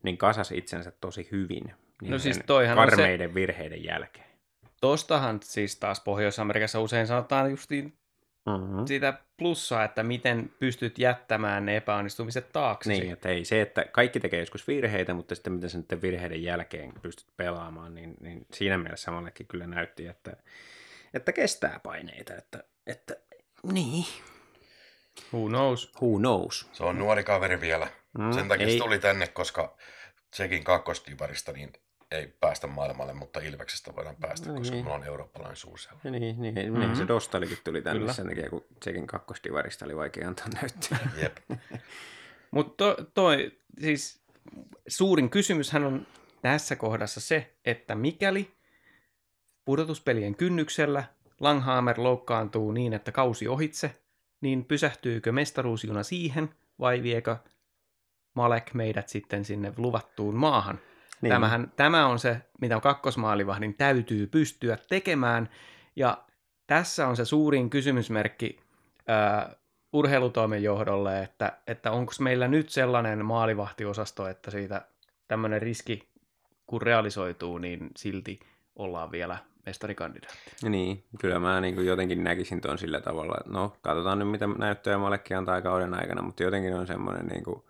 [0.03, 2.39] niin kasas itsensä tosi hyvin niin no siis
[2.75, 3.33] karmeiden se...
[3.33, 4.27] virheiden jälkeen.
[4.81, 7.93] Tostahan siis taas Pohjois-Amerikassa usein sanotaan justiin
[8.45, 8.85] mm-hmm.
[8.85, 12.89] siitä plussaa, että miten pystyt jättämään ne epäonnistumiset taakse.
[12.89, 16.93] Niin, että ei se, että kaikki tekee joskus virheitä, mutta sitten miten sen virheiden jälkeen
[17.01, 20.37] pystyt pelaamaan, niin, niin siinä mielessä samallekin kyllä näytti, että,
[21.13, 23.15] että kestää paineita, että, että
[23.73, 24.05] niin.
[25.33, 25.91] Who knows?
[26.01, 26.69] Who knows?
[26.71, 27.87] Se on nuori kaveri vielä.
[28.17, 28.73] Mm, Sen takia ei.
[28.73, 29.77] se tuli tänne, koska
[30.31, 31.73] Tsekin kakkoskivarista niin
[32.11, 34.83] ei päästä maailmalle, mutta Ilveksestä voidaan päästä, no, koska niin.
[34.83, 35.99] mulla on eurooppalainen suusella.
[36.03, 36.79] Niin, niin, niin, mm-hmm.
[36.79, 38.13] niin se Dostalikin tuli tänne Kyllä.
[38.13, 40.97] sen takia, kun Tsekin kakkostivarista oli vaikea antaa näyttöä.
[41.21, 41.37] Jep.
[42.51, 44.21] mutta to, toi, siis
[44.87, 46.07] suurin kysymyshän on
[46.41, 48.51] tässä kohdassa se, että mikäli
[49.65, 51.03] pudotuspelien kynnyksellä
[51.39, 53.95] Langhammer loukkaantuu niin, että kausi ohitse,
[54.43, 57.37] niin pysähtyykö mestaruusjuna siihen vai viekö
[58.33, 60.79] Malek meidät sitten sinne luvattuun maahan?
[61.21, 61.29] Niin.
[61.29, 65.49] Tämähän, tämä on se, mitä kakkosmaalivahdin täytyy pystyä tekemään,
[65.95, 66.23] ja
[66.67, 68.59] tässä on se suurin kysymysmerkki
[69.09, 69.55] äh,
[69.93, 74.81] urheilutoimen johdolle, että, että onko meillä nyt sellainen maalivahtiosasto, että siitä
[75.27, 76.09] tämmöinen riski,
[76.67, 78.39] kun realisoituu, niin silti
[78.75, 80.69] ollaan vielä mestarikandidaatti.
[80.69, 84.47] Niin, kyllä mä niin kuin jotenkin näkisin tuon sillä tavalla, että no katsotaan nyt mitä
[84.47, 87.63] näyttöjä Malekki antaa kauden aikana, mutta jotenkin on semmoinen niin kuin,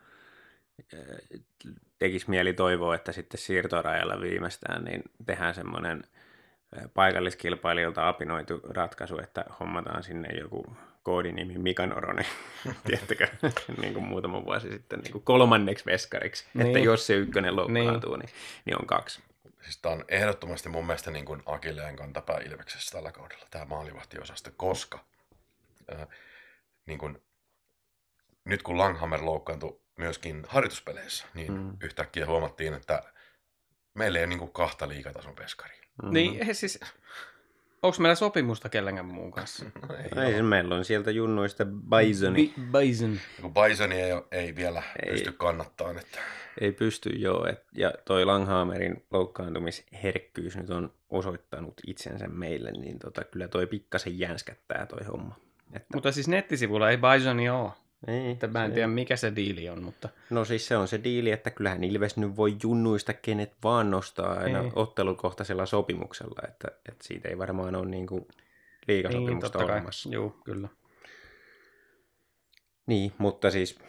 [2.00, 6.04] tekisi mieli toivoa, että sitten siirtorajalla viimeistään niin tehdään semmoinen
[6.94, 10.66] paikalliskilpailijoilta apinoitu ratkaisu, että hommataan sinne joku
[11.04, 12.26] koodinimi Mika Noronen,
[12.86, 13.28] tiettäkö,
[13.82, 16.68] niin kuin muutama vuosi sitten niin kuin kolmanneksi veskariksi, niin.
[16.68, 18.26] että jos se ykkönen loukkaantuu, niin.
[18.26, 19.22] Niin, niin on kaksi.
[19.64, 24.52] Siis tämä on ehdottomasti mun mielestä niin kuin Akilleen kantapää Ilveksessä tällä kaudella, tämä maalivahtiosasto,
[24.58, 25.06] koska
[25.92, 26.08] ää,
[26.86, 27.24] niin kuin,
[28.46, 31.78] nyt kun Langhammer loukkaantui myöskin harjoituspeleissä, niin Mm.
[31.82, 33.04] yhtäkkiä huomattiin, että
[33.94, 35.84] meillä ei ole niin kuin kahta liikatason peskaria.
[36.04, 36.14] Mm.
[36.14, 36.80] Niin, siis,
[37.84, 39.66] onko meillä sopimusta kellenkään muun kanssa?
[39.90, 40.42] No, ei Ei, ole.
[40.42, 42.54] meillä on sieltä junnuista Bisoni.
[42.60, 43.20] Bi- Bison.
[43.42, 45.12] Kun Bisoni ei, ole- ei vielä Ei.
[45.12, 46.20] pysty kannattaan, että
[46.62, 47.48] Ei pysty joo.
[47.48, 54.20] Et, ja toi Langhammerin loukkaantumisherkkyys nyt on osoittanut itsensä meille, niin tota, kyllä toi pikkasen
[54.20, 55.36] jänskättää toi homma.
[55.74, 57.72] Että, Mutta siis nettisivulla ei Bisoni ole.
[58.08, 60.88] Ei, Että mä en se- tiedä mikä se diili on, mutta No siis se on
[60.88, 64.72] se diili, että kyllähän Ilves nyt voi junnuista kenet vaan nostaa aina Ei.
[64.76, 68.38] ottelukohtaisella sopimuksella, että, että siitä ei varmaan ole niin kuin niin,
[68.88, 69.68] liikasopimusta kai.
[69.68, 70.10] olemassa.
[70.12, 70.68] Joo, kyllä.
[72.88, 73.80] Niin, mutta siis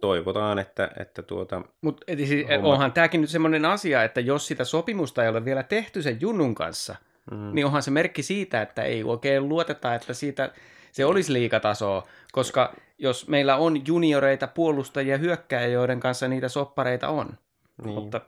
[0.00, 4.64] toivotaan, että, että tuota, Mutta siis, Homma- onhan tämäkin nyt semmoinen asia, että jos sitä
[4.64, 6.96] sopimusta ei ole vielä tehty sen Junnun kanssa,
[7.30, 10.52] mm, niin onhan se merkki siitä, että ei oikein luoteta, että siitä
[10.92, 17.38] se olisi liikatasoa, koska jos meillä on junioreita, puolustajia, hyökkäjiä, joiden kanssa niitä soppareita on.
[17.84, 18.20] niin, Mutta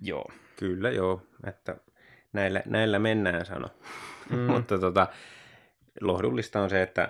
[0.00, 0.30] joo.
[0.56, 1.76] kyllä joo, että
[2.32, 3.68] näillä, näillä mennään sano.
[4.30, 4.38] Mm.
[4.52, 5.06] Mutta tota,
[6.00, 7.08] lohdullista on se, että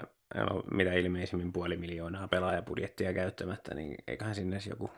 [0.50, 4.90] on mitä ilmeisimmin puoli miljoonaa pelaajabudjettia käyttämättä, niin eiköhän sinne joku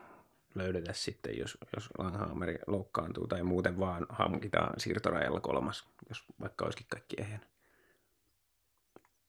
[0.54, 6.86] löydetä sitten, jos, jos Langhammer loukkaantuu tai muuten vaan hankitaan siirtorajalla kolmas, jos vaikka olisikin
[6.90, 7.46] kaikki ehjänä.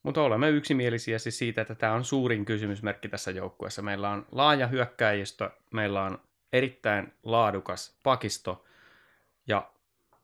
[0.02, 3.82] Mutta olemme yksimielisiä siis siitä, että tämä on suurin kysymysmerkki tässä joukkueessa.
[3.82, 6.18] Meillä on laaja hyökkäjistö, meillä on
[6.52, 8.64] erittäin laadukas pakisto
[9.46, 9.70] ja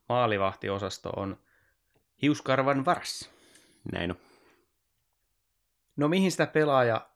[0.09, 1.37] maalivahtiosasto on
[2.23, 3.31] hiuskarvan varassa.
[3.93, 4.17] Näin on.
[5.97, 7.07] No mihin sitä pelaaja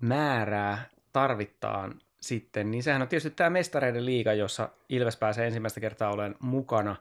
[0.00, 6.10] määrää tarvittaan sitten, niin sehän on tietysti tämä mestareiden liiga, jossa Ilves pääsee ensimmäistä kertaa
[6.10, 6.96] olemaan mukana.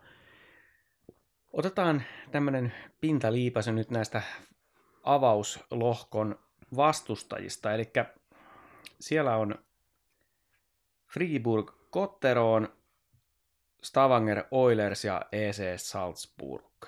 [1.53, 4.21] Otetaan tämmöinen pintaliipasu nyt näistä
[5.13, 6.39] avauslohkon
[6.75, 7.91] vastustajista, eli
[8.99, 9.55] siellä on
[11.07, 12.77] Fribourg Kotteroon,
[13.83, 16.85] Stavanger Oilers ja EC Salzburg.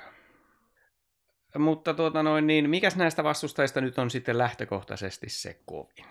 [1.58, 6.05] Mutta tuota noin, niin mikäs näistä vastustajista nyt on sitten lähtökohtaisesti se kovin?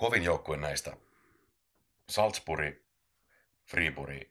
[0.00, 0.96] kovin joukkue näistä
[2.08, 2.76] Salzburg,
[3.66, 4.22] Fribourg,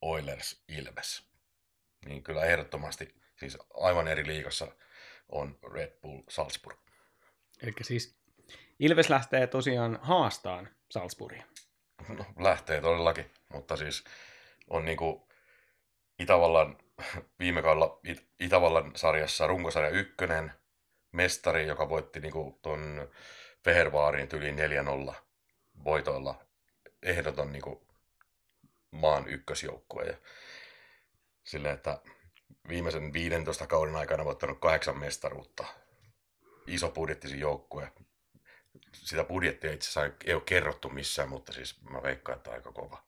[0.00, 1.22] Oilers, Ilves.
[2.06, 4.72] Niin kyllä ehdottomasti, siis aivan eri liigassa
[5.28, 6.78] on Red Bull Salzburg.
[7.62, 8.16] Eli siis
[8.78, 11.44] Ilves lähtee tosiaan haastaan Salzburgia.
[12.08, 14.04] No, lähtee todellakin, mutta siis
[14.70, 15.28] on niinku
[16.18, 16.78] Itävallan
[17.38, 20.52] viime kaudella It- Itävallan sarjassa runkosarja ykkönen,
[21.12, 23.08] mestari, joka voitti niinku ton
[23.64, 24.52] Fehervaarin yli
[25.10, 25.14] 4-0
[25.84, 26.46] voitoilla
[27.02, 27.86] ehdoton niinku
[28.90, 30.04] maan ykkösjoukkue.
[30.04, 30.16] Ja
[31.44, 32.00] sille, että
[32.68, 35.64] viimeisen 15 kauden aikana voittanut kahdeksan mestaruutta.
[36.66, 37.92] Iso budjettisi joukkue.
[38.92, 43.02] Sitä budjettia itse asiassa ei ole kerrottu missään, mutta siis mä veikkaan, että aika kova.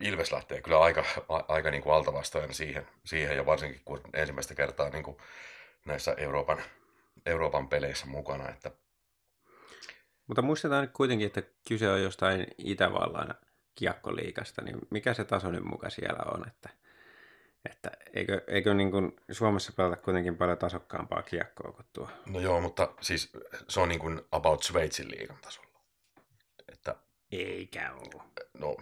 [0.00, 1.04] Ilves lähtee kyllä aika,
[1.48, 5.16] aika niin kuin altavastaan siihen, siihen, ja varsinkin kun ensimmäistä kertaa niin kuin
[5.84, 6.62] näissä Euroopan,
[7.26, 8.70] Euroopan peleissä mukana, että
[10.26, 13.34] Mutta muistetaan nyt kuitenkin, että kyse on jostain Itävallan
[13.74, 16.68] kiekkoliikasta, niin mikä se taso nyt muka siellä on, että,
[17.70, 22.08] että eikö, eikö niin kuin Suomessa pelata kuitenkin paljon tasokkaampaa kiekkoa kuin tuo?
[22.26, 23.32] no joo, mutta siis
[23.68, 25.80] se on niin kuin about Sveitsin liigan tasolla.
[26.72, 26.96] Että
[27.32, 28.22] Eikä ole.
[28.58, 28.76] no,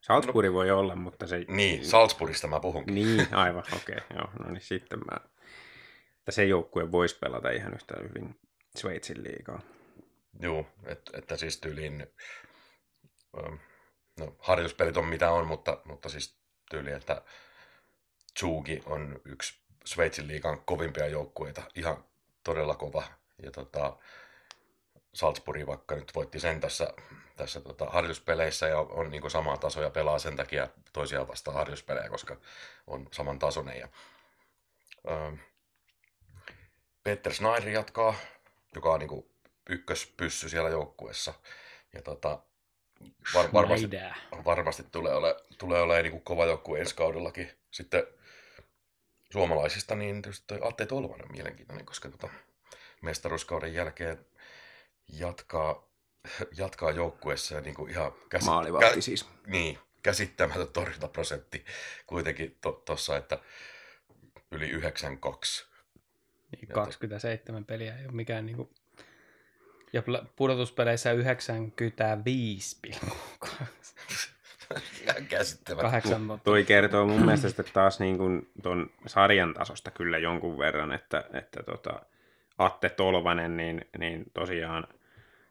[0.00, 1.44] Salzburg voi olla, mutta se...
[1.48, 2.94] niin, Salzburgista mä puhunkin.
[2.94, 3.96] Niin, aivan, okei.
[3.96, 5.16] Okay, joo, no niin sitten mä...
[6.18, 8.40] Että se joukkue voisi pelata ihan yhtä hyvin
[8.76, 9.60] Sveitsin liigaa.
[10.40, 12.06] Joo, että, että siis tyyliin,
[14.18, 16.38] no harjoituspelit on mitä on, mutta, mutta siis
[16.70, 17.22] tyyli, että
[18.36, 22.04] Tsugi on yksi Sveitsin liigan kovimpia joukkueita, ihan
[22.44, 23.04] todella kova.
[23.42, 23.96] Ja tota,
[25.14, 26.94] Salzburg vaikka nyt voitti sen tässä,
[27.36, 32.08] tässä tota, harjoituspeleissä ja on niin sama taso ja pelaa sen takia toisiaan vastaan harjoituspelejä,
[32.08, 32.36] koska
[32.86, 33.78] on saman tasoinen.
[33.78, 33.88] Ja,
[35.10, 35.34] ähm,
[37.04, 38.14] Peter Schneider jatkaa,
[38.74, 39.30] joka on niin
[39.68, 41.34] ykköspyssy siellä joukkueessa.
[41.92, 42.38] Ja tota,
[43.34, 43.90] var, varmasti,
[44.44, 47.50] varmasti tulee ole, tulee olemaan niin kova joukkue ensi kaudellakin.
[47.76, 48.06] Sitten
[49.32, 52.28] suomalaisista, niin tietysti toi Atte Tolvanen mielenkiintoinen, koska tota,
[53.02, 54.26] mestaruuskauden jälkeen
[55.08, 55.88] jatkaa,
[56.56, 59.26] jatkaa joukkueessa ja niin kuin ihan käsi, Maalivahti siis.
[59.46, 61.64] niin, käsittämätön torjuntaprosentti
[62.06, 63.38] kuitenkin tuossa, to, että
[64.50, 65.66] yli 92.
[66.52, 68.70] Niin 27 peliä ei ole mikään niinku...
[69.92, 71.18] Ja pl- pudotuspeleissä 95,2.
[75.02, 75.82] Ihan käsittämättä.
[75.82, 76.44] Kahdeksan vuotta.
[76.44, 81.24] Toi kertoo mun mielestä sitten taas niin kuin ton sarjan tasosta kyllä jonkun verran, että,
[81.32, 82.00] että tota,
[82.58, 84.86] Atte Tolvanen niin, niin tosiaan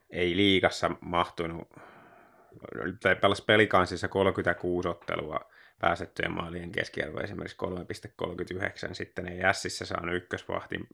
[0.10, 1.67] ei liikassa mahtunut,
[2.99, 5.39] tai pelasi pelikansissa 36 ottelua
[5.80, 7.58] pääsettyjen maalien keskiarvo esimerkiksi
[8.88, 10.88] 3,39, sitten ei Sissä saanut ykkösvahtin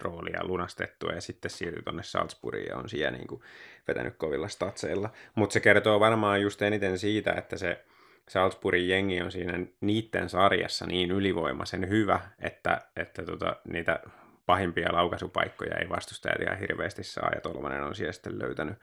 [0.00, 3.42] roolia lunastettua ja sitten siirtyi tuonne Salzburgiin ja on siellä niin kuin
[3.88, 5.10] vetänyt kovilla statseilla.
[5.34, 7.84] Mutta se kertoo varmaan just eniten siitä, että se
[8.28, 14.00] Salzburgin jengi on siinä niiden sarjassa niin ylivoimaisen hyvä, että, että tota, niitä
[14.46, 18.78] pahimpia laukaisupaikkoja ei vastustajat ihan hirveästi saa, ja Tolvanen on siellä sitten löytänyt,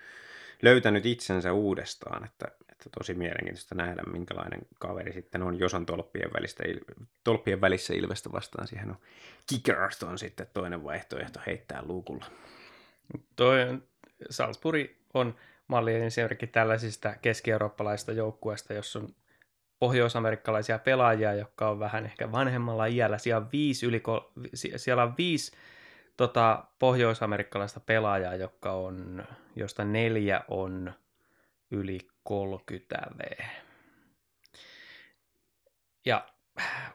[0.61, 6.33] löytänyt itsensä uudestaan, että, että tosi mielenkiintoista nähdä, minkälainen kaveri sitten on, jos on tolppien,
[6.33, 6.63] välistä,
[7.23, 8.97] tolppien välissä Ilvestä vastaan, siihen on
[9.49, 12.25] Kickers on sitten toinen vaihtoehto heittää luukulla.
[13.35, 13.81] Toi
[14.29, 15.35] Salzburg on
[15.67, 19.15] malli esimerkki tällaisista keski-eurooppalaisista joukkueista, jossa on
[19.79, 23.17] pohjoisamerikkalaisia pelaajia, jotka on vähän ehkä vanhemmalla iällä.
[23.17, 24.03] Siellä on viisi, yli,
[24.53, 25.51] siellä on viisi
[26.21, 29.23] tota, pohjoisamerikkalaista pelaajaa, jotka on,
[29.55, 30.93] josta neljä on
[31.71, 33.43] yli 30 V.
[36.05, 36.25] Ja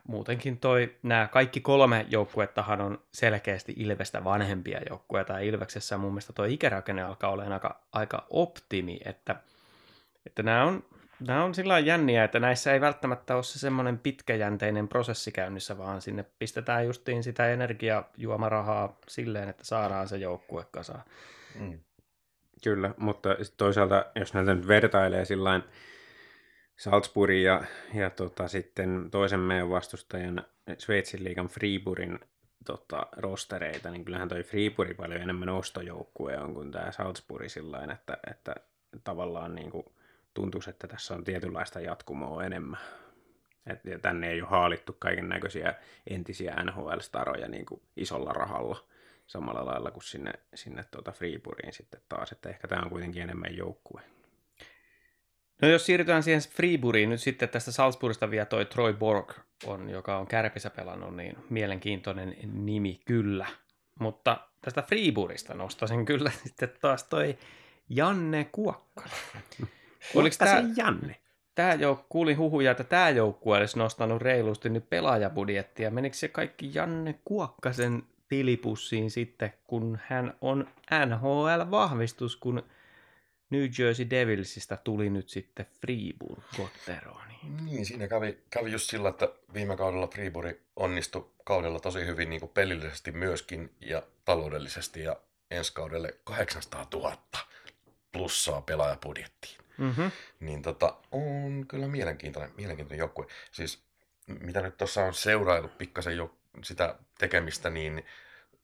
[0.08, 6.32] muutenkin toi, nämä kaikki kolme joukkuettahan on selkeästi Ilvestä vanhempia joukkueita, ja Ilveksessä mun mielestä
[6.32, 9.36] tuo ikärakenne alkaa olla aika, aika optimi, että,
[10.26, 10.84] että nämä on
[11.20, 16.00] Nämä on sillä jänniä, että näissä ei välttämättä ole se semmoinen pitkäjänteinen prosessi käynnissä, vaan
[16.00, 21.04] sinne pistetään justiin sitä energiajuomarahaa silleen, että saadaan se joukkue kasaan.
[21.60, 21.78] Mm.
[22.64, 25.62] Kyllä, mutta toisaalta jos näitä nyt vertailee sillain
[26.76, 27.62] Salzburgin ja,
[27.94, 30.44] ja tota, sitten toisen meidän vastustajan
[30.78, 32.18] Sveitsin liigan Friburin
[32.66, 38.18] tota, rostereita, niin kyllähän toi Friburg paljon enemmän ostojoukkue on kuin tämä Salzburg sillain, että,
[38.30, 38.54] että
[39.04, 39.86] tavallaan niin kuin
[40.36, 42.80] tuntuisi, että tässä on tietynlaista jatkumoa enemmän.
[43.66, 45.74] Et, tänne ei ole haalittu kaiken näköisiä
[46.10, 48.84] entisiä NHL-staroja niin kuin isolla rahalla
[49.26, 53.56] samalla lailla kuin sinne, sinne tuota Freeburiin sitten taas, että ehkä tämä on kuitenkin enemmän
[53.56, 54.02] joukkue.
[55.62, 59.32] No jos siirrytään siihen Freeburiin, nyt sitten tästä Salzburgista vielä toi Troy Borg
[59.66, 63.46] on, joka on kärpissä pelannut, niin mielenkiintoinen nimi kyllä.
[64.00, 67.38] Mutta tästä Freeburista nostasin kyllä sitten taas toi
[67.88, 69.02] Janne Kuokka.
[70.14, 71.16] Oliko tämä Janne?
[71.54, 75.90] Tämä jouk- kuulin huhuja, että tämä joukkue olisi nostanut reilusti nyt pelaajabudjettia.
[75.90, 80.68] Menikö se kaikki Janne Kuokkasen tilipussiin sitten, kun hän on
[81.06, 82.62] NHL-vahvistus, kun
[83.50, 87.64] New Jersey Devilsistä tuli nyt sitten Freeburg Gotteroniin.
[87.64, 92.40] Niin, siinä kävi, kävi just sillä, että viime kaudella Freeburg onnistui kaudella tosi hyvin niin
[92.40, 95.16] kuin pelillisesti myöskin ja taloudellisesti ja
[95.50, 97.16] ensi kaudelle 800 000
[98.12, 99.65] plussaa pelaajabudjettiin.
[99.78, 100.10] Mm-hmm.
[100.40, 103.26] Niin tota, on kyllä mielenkiintoinen, mielenkiintoinen joukkue.
[103.50, 103.82] Siis
[104.26, 108.04] mitä nyt tuossa on seuraillut pikkasen jo sitä tekemistä, niin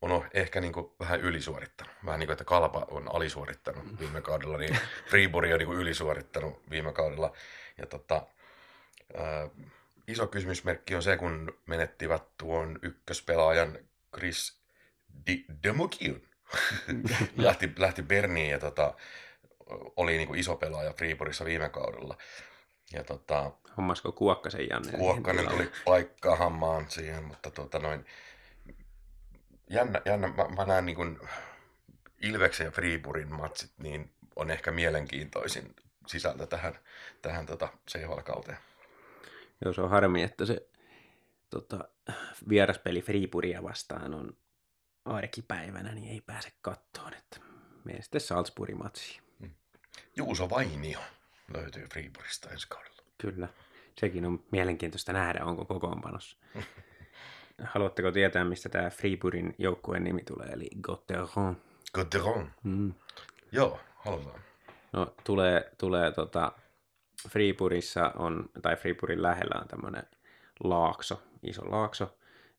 [0.01, 1.93] on ehkä niin kuin vähän ylisuorittanut.
[2.05, 4.77] Vähän niin kuin, että Kalpa on alisuorittanut viime kaudella, niin
[5.09, 7.33] Freeburg on niin kuin ylisuorittanut viime kaudella.
[7.77, 8.25] Ja tota,
[9.17, 9.49] ää,
[10.07, 13.79] iso kysymysmerkki on se, kun menettivät tuon ykköspelaajan
[14.15, 14.57] Chris
[15.63, 16.21] Demokiun.
[17.37, 18.93] lähti, lähti Berniin ja tota,
[19.95, 22.17] oli niin kuin iso pelaaja Freeburgissa viime kaudella.
[22.93, 24.97] Ja tota, Hommasko Kuokkasen Janne?
[24.97, 28.05] Kuokkanen tuli paikkaa hammaan siihen, mutta tota noin,
[29.69, 31.19] jännä, jännä mä, mä näen niin kuin
[32.21, 35.75] Ilveksen ja Freeburgin matsit, niin on ehkä mielenkiintoisin
[36.07, 36.79] sisältö tähän,
[37.21, 38.57] tähän tota CHL-kauteen.
[39.65, 40.67] Joo, se on harmi, että se
[41.49, 41.87] tota,
[42.49, 44.37] vieraspeli Freeburgia vastaan on
[45.05, 47.13] arkipäivänä, niin ei pääse kattoon.
[47.13, 47.39] Että
[47.83, 49.22] mene sitten Salzburgin matsiin.
[50.15, 50.99] Juuso Vainio
[51.53, 53.01] löytyy Freeburgista ensi kaudella.
[53.17, 53.47] Kyllä.
[53.97, 56.37] Sekin on mielenkiintoista nähdä, onko kokoonpanossa.
[57.63, 61.57] Haluatteko tietää, mistä tämä Freeburgin joukkueen nimi tulee, eli Gotteron?
[61.93, 62.51] Gotteron?
[62.63, 62.93] Mm.
[63.51, 64.39] Joo, halutaan.
[64.93, 66.51] No, tulee, tulee tota,
[67.29, 70.03] Freeburgissa on, tai Freeburgin lähellä on tämmöinen
[70.63, 72.17] laakso, iso laakso,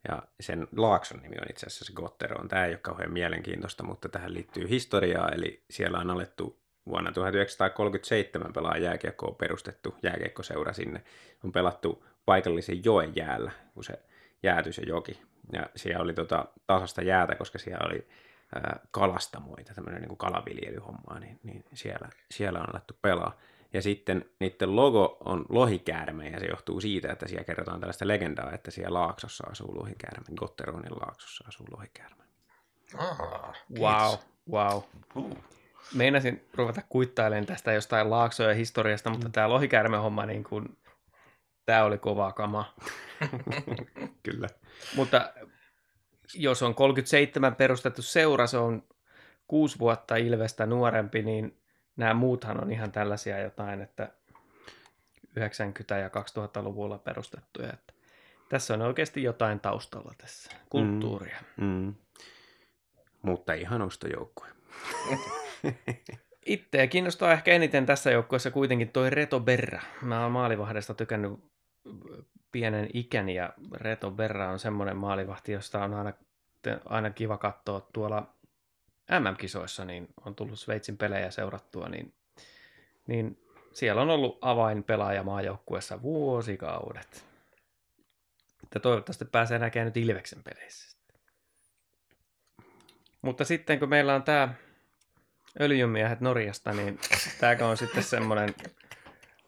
[0.08, 2.48] ja sen laakson nimi on itse asiassa Gotteron.
[2.48, 8.52] Tämä ei ole kauhean mielenkiintoista, mutta tähän liittyy historiaa, eli siellä on alettu vuonna 1937
[8.52, 11.02] pelaa jääkiekkoa perustettu jääkiekkoseura sinne.
[11.44, 13.98] On pelattu paikallisen joen jäällä, kun se
[14.42, 15.22] jäätyi se joki.
[15.52, 18.08] Ja siellä oli tota tasasta jäätä, koska siellä oli
[18.54, 23.38] ää, kalastamoita, tämmöinen niin kalaviljelyhommaa, niin, niin siellä, siellä on alettu pelaa.
[23.72, 28.52] Ja sitten niiden logo on lohikäärme, ja se johtuu siitä, että siellä kerrotaan tällaista legendaa,
[28.52, 30.24] että siellä laaksossa asuu lohikäärme.
[30.36, 32.24] Gotteronin laaksossa asuu lohikäärme.
[32.98, 34.18] Ah, wow,
[34.50, 34.82] wow.
[35.14, 35.38] Uh.
[35.94, 40.78] Meinasin ruveta kuittailemaan tästä jostain laaksoja historiasta, mutta tämä lohikäärme homma, niin kuin,
[41.66, 42.74] tämä oli kovaa kamaa.
[44.22, 44.48] Kyllä.
[44.96, 45.32] Mutta
[46.34, 48.82] jos on 37 perustettu seura, se on
[49.48, 51.58] kuusi vuotta Ilvestä nuorempi, niin
[51.96, 54.08] nämä muuthan on ihan tällaisia jotain, että
[55.40, 57.72] 90- ja 2000-luvulla perustettuja.
[57.72, 57.94] Että
[58.48, 61.38] tässä on oikeasti jotain taustalla tässä, kulttuuria.
[61.56, 61.64] Mm.
[61.66, 61.94] Mm.
[63.22, 64.48] Mutta ihan ostojoukkue.
[66.46, 69.80] Itseä kiinnostaa ehkä eniten tässä joukkueessa kuitenkin toi Reto Berra.
[70.02, 71.32] Mä oon maalivahdesta tykännyt
[72.52, 76.12] pienen ikäni ja Reto Berra on semmoinen maalivahti, josta on aina,
[76.84, 78.34] aina kiva katsoa tuolla
[79.20, 82.14] MM-kisoissa, niin on tullut Sveitsin pelejä seurattua, niin,
[83.06, 83.38] niin
[83.72, 87.24] siellä on ollut avainpelaaja maajoukkueessa vuosikaudet.
[88.62, 90.96] Että toivottavasti pääsee näkemään nyt Ilveksen peleissä.
[93.22, 94.54] Mutta sitten kun meillä on tämä
[95.60, 96.98] öljymiehet Norjasta, niin
[97.40, 98.54] tämäkö on sitten semmoinen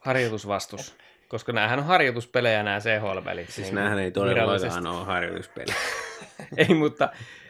[0.01, 0.97] harjoitusvastus.
[1.29, 3.51] Koska näähän on harjoituspelejä nämä CHL-pelit.
[3.51, 5.79] Siis niin näähän ei todellakaan ole harjoituspelejä.
[6.57, 7.09] ei, mutta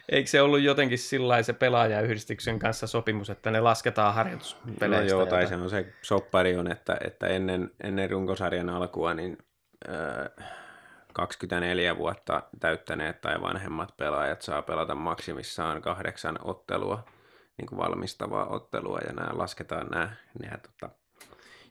[0.09, 5.15] eikö se ollut jotenkin sillä se pelaajayhdistyksen kanssa sopimus, että ne lasketaan harjoituspeleistä?
[5.15, 9.39] No joo, tai se on se soppari on, että, että ennen, ennen runkosarjan alkua niin
[9.89, 10.47] äh,
[11.13, 17.05] 24 vuotta täyttäneet tai vanhemmat pelaajat saa pelata maksimissaan kahdeksan ottelua,
[17.57, 20.95] niin kuin valmistavaa ottelua, ja nämä lasketaan nämä, nämä tota,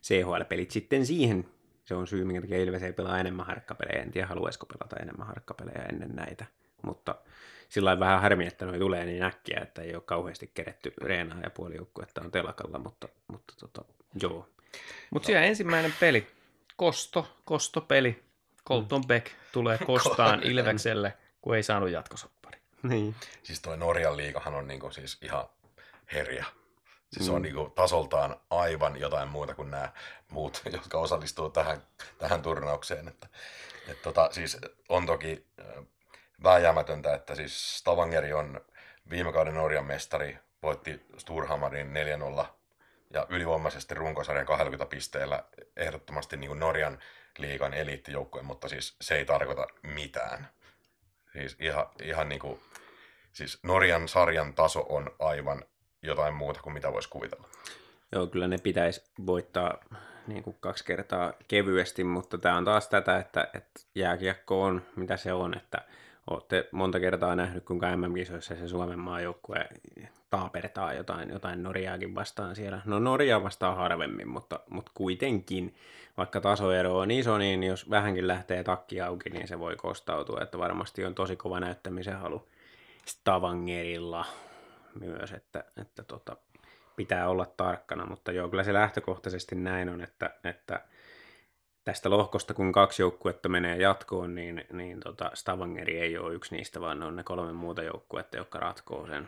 [0.03, 1.45] CHL-pelit sitten siihen.
[1.85, 4.01] Se on syy, minkä takia Ilves ei pelaa enemmän harkkapelejä.
[4.01, 6.45] En tiedä, haluaisiko pelata enemmän harkkapelejä ennen näitä,
[6.81, 7.15] mutta
[7.69, 11.49] sillä vähän harmi, että noi tulee niin äkkiä, että ei ole kauheasti keretty reenaa ja
[11.49, 13.85] puoli että on telakalla, mutta, mutta tota,
[14.21, 14.49] joo.
[15.09, 16.27] Mutta siellä ensimmäinen peli,
[16.75, 18.23] kosto, kostopeli,
[18.67, 19.07] Colton mm.
[19.07, 22.59] Beck tulee kostaan Ilvekselle, kun ei saanut jatkosoppari.
[22.83, 23.15] Niin.
[23.43, 25.45] Siis toi Norjan liikahan on niinku siis ihan
[26.13, 26.45] herja.
[27.13, 27.35] Siis mm.
[27.35, 29.89] on niinku tasoltaan aivan jotain muuta kuin nämä
[30.29, 31.81] muut, jotka osallistuu tähän,
[32.17, 33.07] tähän turnaukseen.
[33.07, 33.27] Että,
[33.87, 34.57] et tota, siis
[34.89, 35.45] on toki
[36.43, 38.61] vääjäämätöntä, että siis Stavangeri on
[39.09, 41.93] viime kauden Norjan mestari, voitti Sturhamarin
[42.41, 42.45] 4-0
[43.13, 45.43] ja ylivoimaisesti runkosarjan 20 pisteellä
[45.75, 46.99] ehdottomasti niin kuin Norjan
[47.37, 50.49] liigan eliittijoukkue, mutta siis se ei tarkoita mitään.
[51.33, 52.61] Siis ihan, ihan niin kuin,
[53.33, 55.65] siis Norjan sarjan taso on aivan
[56.05, 57.47] jotain muuta kuin mitä voisi kuvitella.
[58.11, 59.77] Joo, kyllä ne pitäisi voittaa
[60.27, 65.17] niin kuin kaksi kertaa kevyesti, mutta tämä on taas tätä, että, että jääkiekko on mitä
[65.17, 65.81] se on, että
[66.29, 69.69] olette monta kertaa nähnyt, kuinka MM-kisoissa se Suomen maajoukkue
[70.29, 72.81] taapertaa jotain, jotain Norjaakin vastaan siellä.
[72.85, 75.75] No Norjaa vastaan harvemmin, mutta, mutta kuitenkin,
[76.17, 80.57] vaikka tasoero on iso, niin jos vähänkin lähtee takki auki, niin se voi kostautua, että
[80.57, 82.47] varmasti on tosi kova näyttämisen halu
[83.05, 84.25] Stavangerilla
[84.99, 86.37] myös, että, että tota,
[86.95, 90.81] pitää olla tarkkana, mutta joo, kyllä se lähtökohtaisesti näin on, että, että
[91.83, 96.81] tästä lohkosta, kun kaksi joukkuetta menee jatkoon, niin, niin tota Stavangeri ei ole yksi niistä,
[96.81, 99.27] vaan ne on ne kolme muuta joukkuetta, jotka ratkoo sen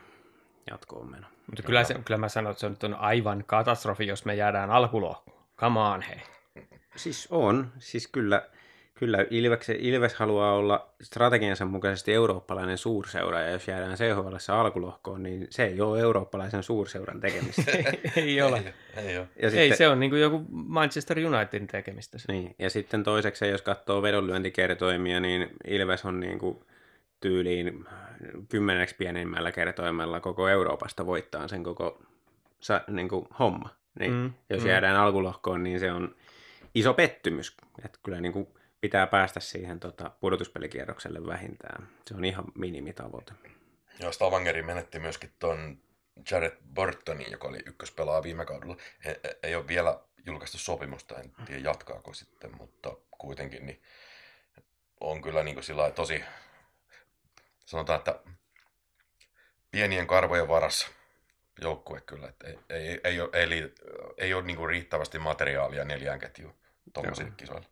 [0.70, 1.26] jatkoon meno.
[1.46, 5.42] Mutta kyllä, se, kyllä mä sanon, että se on aivan katastrofi, jos me jäädään alkulohkoon.
[5.56, 6.22] Come on, hei.
[6.96, 7.72] Siis on.
[7.78, 8.48] Siis kyllä,
[8.98, 15.46] kyllä Ilves, Ilves haluaa olla strategiansa mukaisesti eurooppalainen suurseura, ja jos jäädään CHL alkulohkoon, niin
[15.50, 17.62] se ei ole eurooppalaisen suurseuran tekemistä.
[17.72, 17.84] ei,
[18.24, 18.74] ei ole.
[18.96, 19.28] Ei, ei, ole.
[19.42, 22.18] Ja sitten, ei se on niin kuin joku Manchester Unitedin tekemistä.
[22.28, 26.60] Niin, ja sitten toiseksi, jos katsoo vedonlyöntikertoimia, niin Ilves on niin kuin
[27.20, 27.84] tyyliin
[28.48, 32.02] kymmeneksi pienimmällä kertoimella koko Euroopasta voittaa sen koko
[32.60, 33.68] sa, niin kuin homma.
[33.98, 34.68] Niin, mm, jos mm.
[34.68, 36.14] jäädään alkulohkoon, niin se on
[36.74, 37.56] iso pettymys.
[37.84, 38.48] Että kyllä niin kuin
[38.80, 41.88] pitää päästä siihen tota, pudotuspelikierrokselle vähintään.
[42.06, 43.32] Se on ihan minimitavoite.
[44.00, 45.78] Joo, Stavangeri menetti myöskin ton
[46.30, 48.76] Jared Burtonin, joka oli ykköspelaaja viime kaudella.
[49.04, 53.82] He, ei ole vielä julkaistu sopimusta, en tiedä jatkaako sitten, mutta kuitenkin niin
[55.00, 56.24] on kyllä niin kuin tosi
[57.66, 58.20] sanotaan, että
[59.70, 60.88] pienien karvojen varassa
[61.60, 62.28] joukkue kyllä.
[62.28, 63.74] Että ei, ei, ei, ole, ei,
[64.18, 66.54] ei ole niin riittävästi materiaalia neljään ketjuun
[66.92, 67.66] tuollaisille kisoille.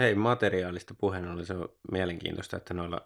[0.00, 1.54] Hei, materiaalista puheen oli se
[1.92, 3.00] mielenkiintoista, että noilla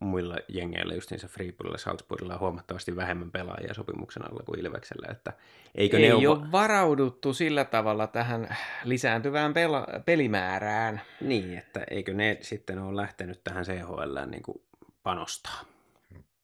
[0.00, 5.06] muilla jengeillä, just se Freepoolilla, Salzburgilla on huomattavasti vähemmän pelaajia sopimuksen alla kuin Ilveksellä.
[5.10, 5.32] Että
[5.74, 11.00] eikö Ei ne ole, ole varauduttu sillä tavalla tähän lisääntyvään pela- pelimäärään.
[11.20, 14.62] Niin, että eikö ne sitten ole lähtenyt tähän CHL niin kuin
[15.02, 15.64] panostaa.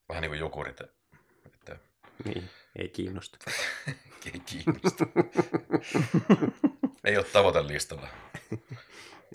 [0.09, 0.81] Vähän niin kuin jokurit.
[1.47, 1.77] Että...
[2.25, 2.45] Niin,
[2.77, 3.39] ei kiinnosta.
[4.35, 5.07] ei kiinnosta.
[7.05, 8.09] ei ole tavoitelistalla.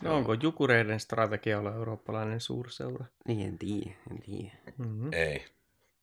[0.03, 3.05] No, onko Jukureiden strategia olla eurooppalainen suurseura?
[3.27, 4.51] Niin, en tiedä, en tiedä.
[4.77, 5.13] Mm-hmm.
[5.13, 5.45] Ei.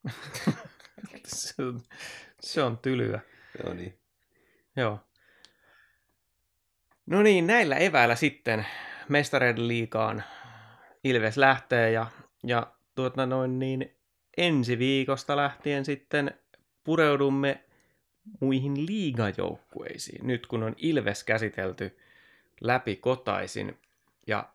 [1.25, 1.81] se, on,
[2.41, 3.21] se on tylyä.
[3.65, 3.99] Joo niin.
[4.77, 5.01] Joo.
[7.07, 8.67] No niin, näillä eväillä sitten
[9.09, 10.25] mestareiden liikaan
[11.05, 12.07] Ilves lähtee ja,
[12.47, 13.97] ja tuota noin niin
[14.37, 16.35] ensi viikosta lähtien sitten
[16.85, 17.65] pureudumme
[18.41, 20.27] muihin liigajoukkueisiin.
[20.27, 21.99] Nyt kun on Ilves käsitelty
[22.61, 23.79] läpi kotaisin
[24.27, 24.49] ja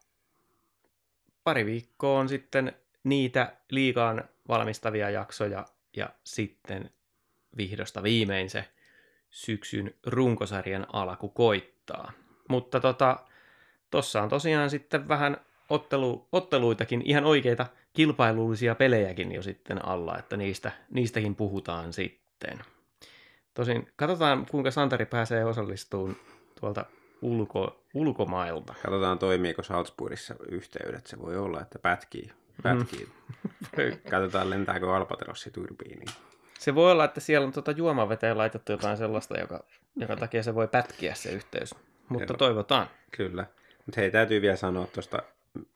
[1.43, 5.65] pari viikkoa on sitten niitä liigaan valmistavia jaksoja
[5.97, 6.89] ja sitten
[7.57, 8.65] vihdosta viimein se
[9.29, 12.11] syksyn runkosarjan alku koittaa.
[12.49, 13.19] Mutta tota,
[13.91, 15.37] tossa on tosiaan sitten vähän
[15.69, 22.59] ottelu, otteluitakin, ihan oikeita kilpailullisia pelejäkin jo sitten alla, että niistä, niistäkin puhutaan sitten.
[23.53, 26.15] Tosin katsotaan, kuinka Santeri pääsee osallistumaan
[26.59, 26.85] tuolta
[27.21, 28.73] ulko, ulkomailta.
[28.73, 31.07] Katsotaan toimiiko Salzburgissa yhteydet.
[31.07, 32.31] Se voi olla, että pätkii.
[32.63, 33.07] pätkii.
[34.11, 36.09] Katsotaan lentääkö Albatrossi turbiiniin.
[36.59, 39.63] Se voi olla, että siellä on tuota juomaveteen laitettu jotain sellaista, joka,
[39.95, 41.75] joka takia se voi pätkiä se yhteys.
[42.09, 42.37] Mutta Joo.
[42.37, 42.87] toivotaan.
[43.11, 43.45] Kyllä.
[43.85, 45.23] Mutta hei, täytyy vielä sanoa tuosta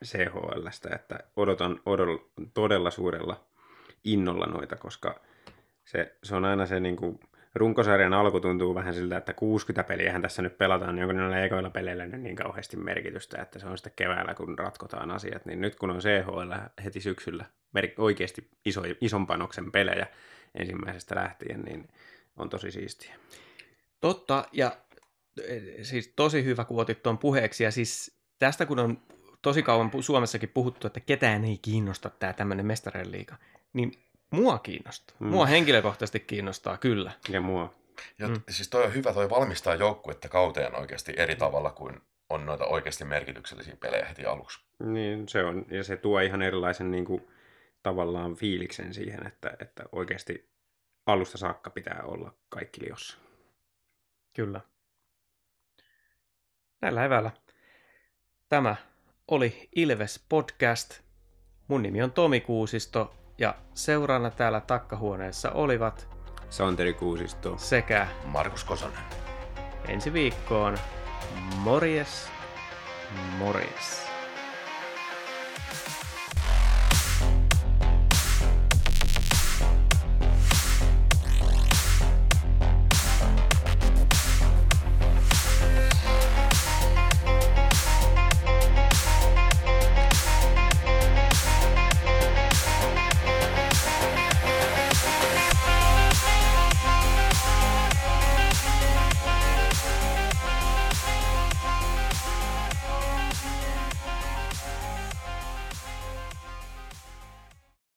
[0.05, 2.17] CHLstä, että odotan odol,
[2.53, 3.43] todella suurella
[4.03, 5.19] innolla noita, koska
[5.85, 7.19] se, se on aina se niin kuin,
[7.55, 11.69] runkosarjan alku tuntuu vähän siltä, että 60 peliähän tässä nyt pelataan, niin onko näillä ekoilla
[11.69, 15.75] peleillä nyt niin kauheasti merkitystä, että se on sitten keväällä, kun ratkotaan asiat, niin nyt
[15.75, 16.53] kun on CHL
[16.83, 17.45] heti syksyllä
[17.97, 20.07] oikeasti iso, ison panoksen pelejä
[20.55, 21.87] ensimmäisestä lähtien, niin
[22.37, 23.15] on tosi siistiä.
[24.01, 24.77] Totta, ja
[25.43, 29.01] eh, siis tosi hyvä, kun otit tuon puheeksi, ja siis tästä kun on
[29.41, 33.35] tosi kauan Suomessakin puhuttu, että ketään ei kiinnosta tämä tämmöinen mestarien liiga,
[33.73, 35.15] niin mua kiinnostaa.
[35.19, 35.27] Mm.
[35.27, 37.11] Mua henkilökohtaisesti kiinnostaa kyllä.
[37.29, 37.73] Ja mua.
[38.19, 38.41] Ja Mm.
[38.49, 43.05] siis toi on hyvä, toi valmistaa joukkuetta kauteen oikeasti eri tavalla kuin on noita oikeasti
[43.05, 44.59] merkityksellisiä pelejä heti aluksi.
[44.83, 47.27] Niin se on, ja se tuo ihan erilaisen niin kuin,
[47.83, 50.49] tavallaan fiiliksen siihen, että, että oikeasti
[51.05, 53.17] alusta saakka pitää olla kaikki liossa.
[54.33, 54.61] Kyllä.
[56.81, 57.31] Näillä eväillä.
[58.49, 58.75] Tämä
[59.27, 61.01] oli Ilves Podcast.
[61.67, 66.07] Mun nimi on Tomi Kuusisto ja seurana täällä takkahuoneessa olivat
[66.49, 67.57] Santeri Kuusisto.
[67.57, 69.03] sekä Markus Kosonen.
[69.87, 70.77] ensi viikkoon
[71.57, 72.29] morjes,
[73.37, 74.04] morjes.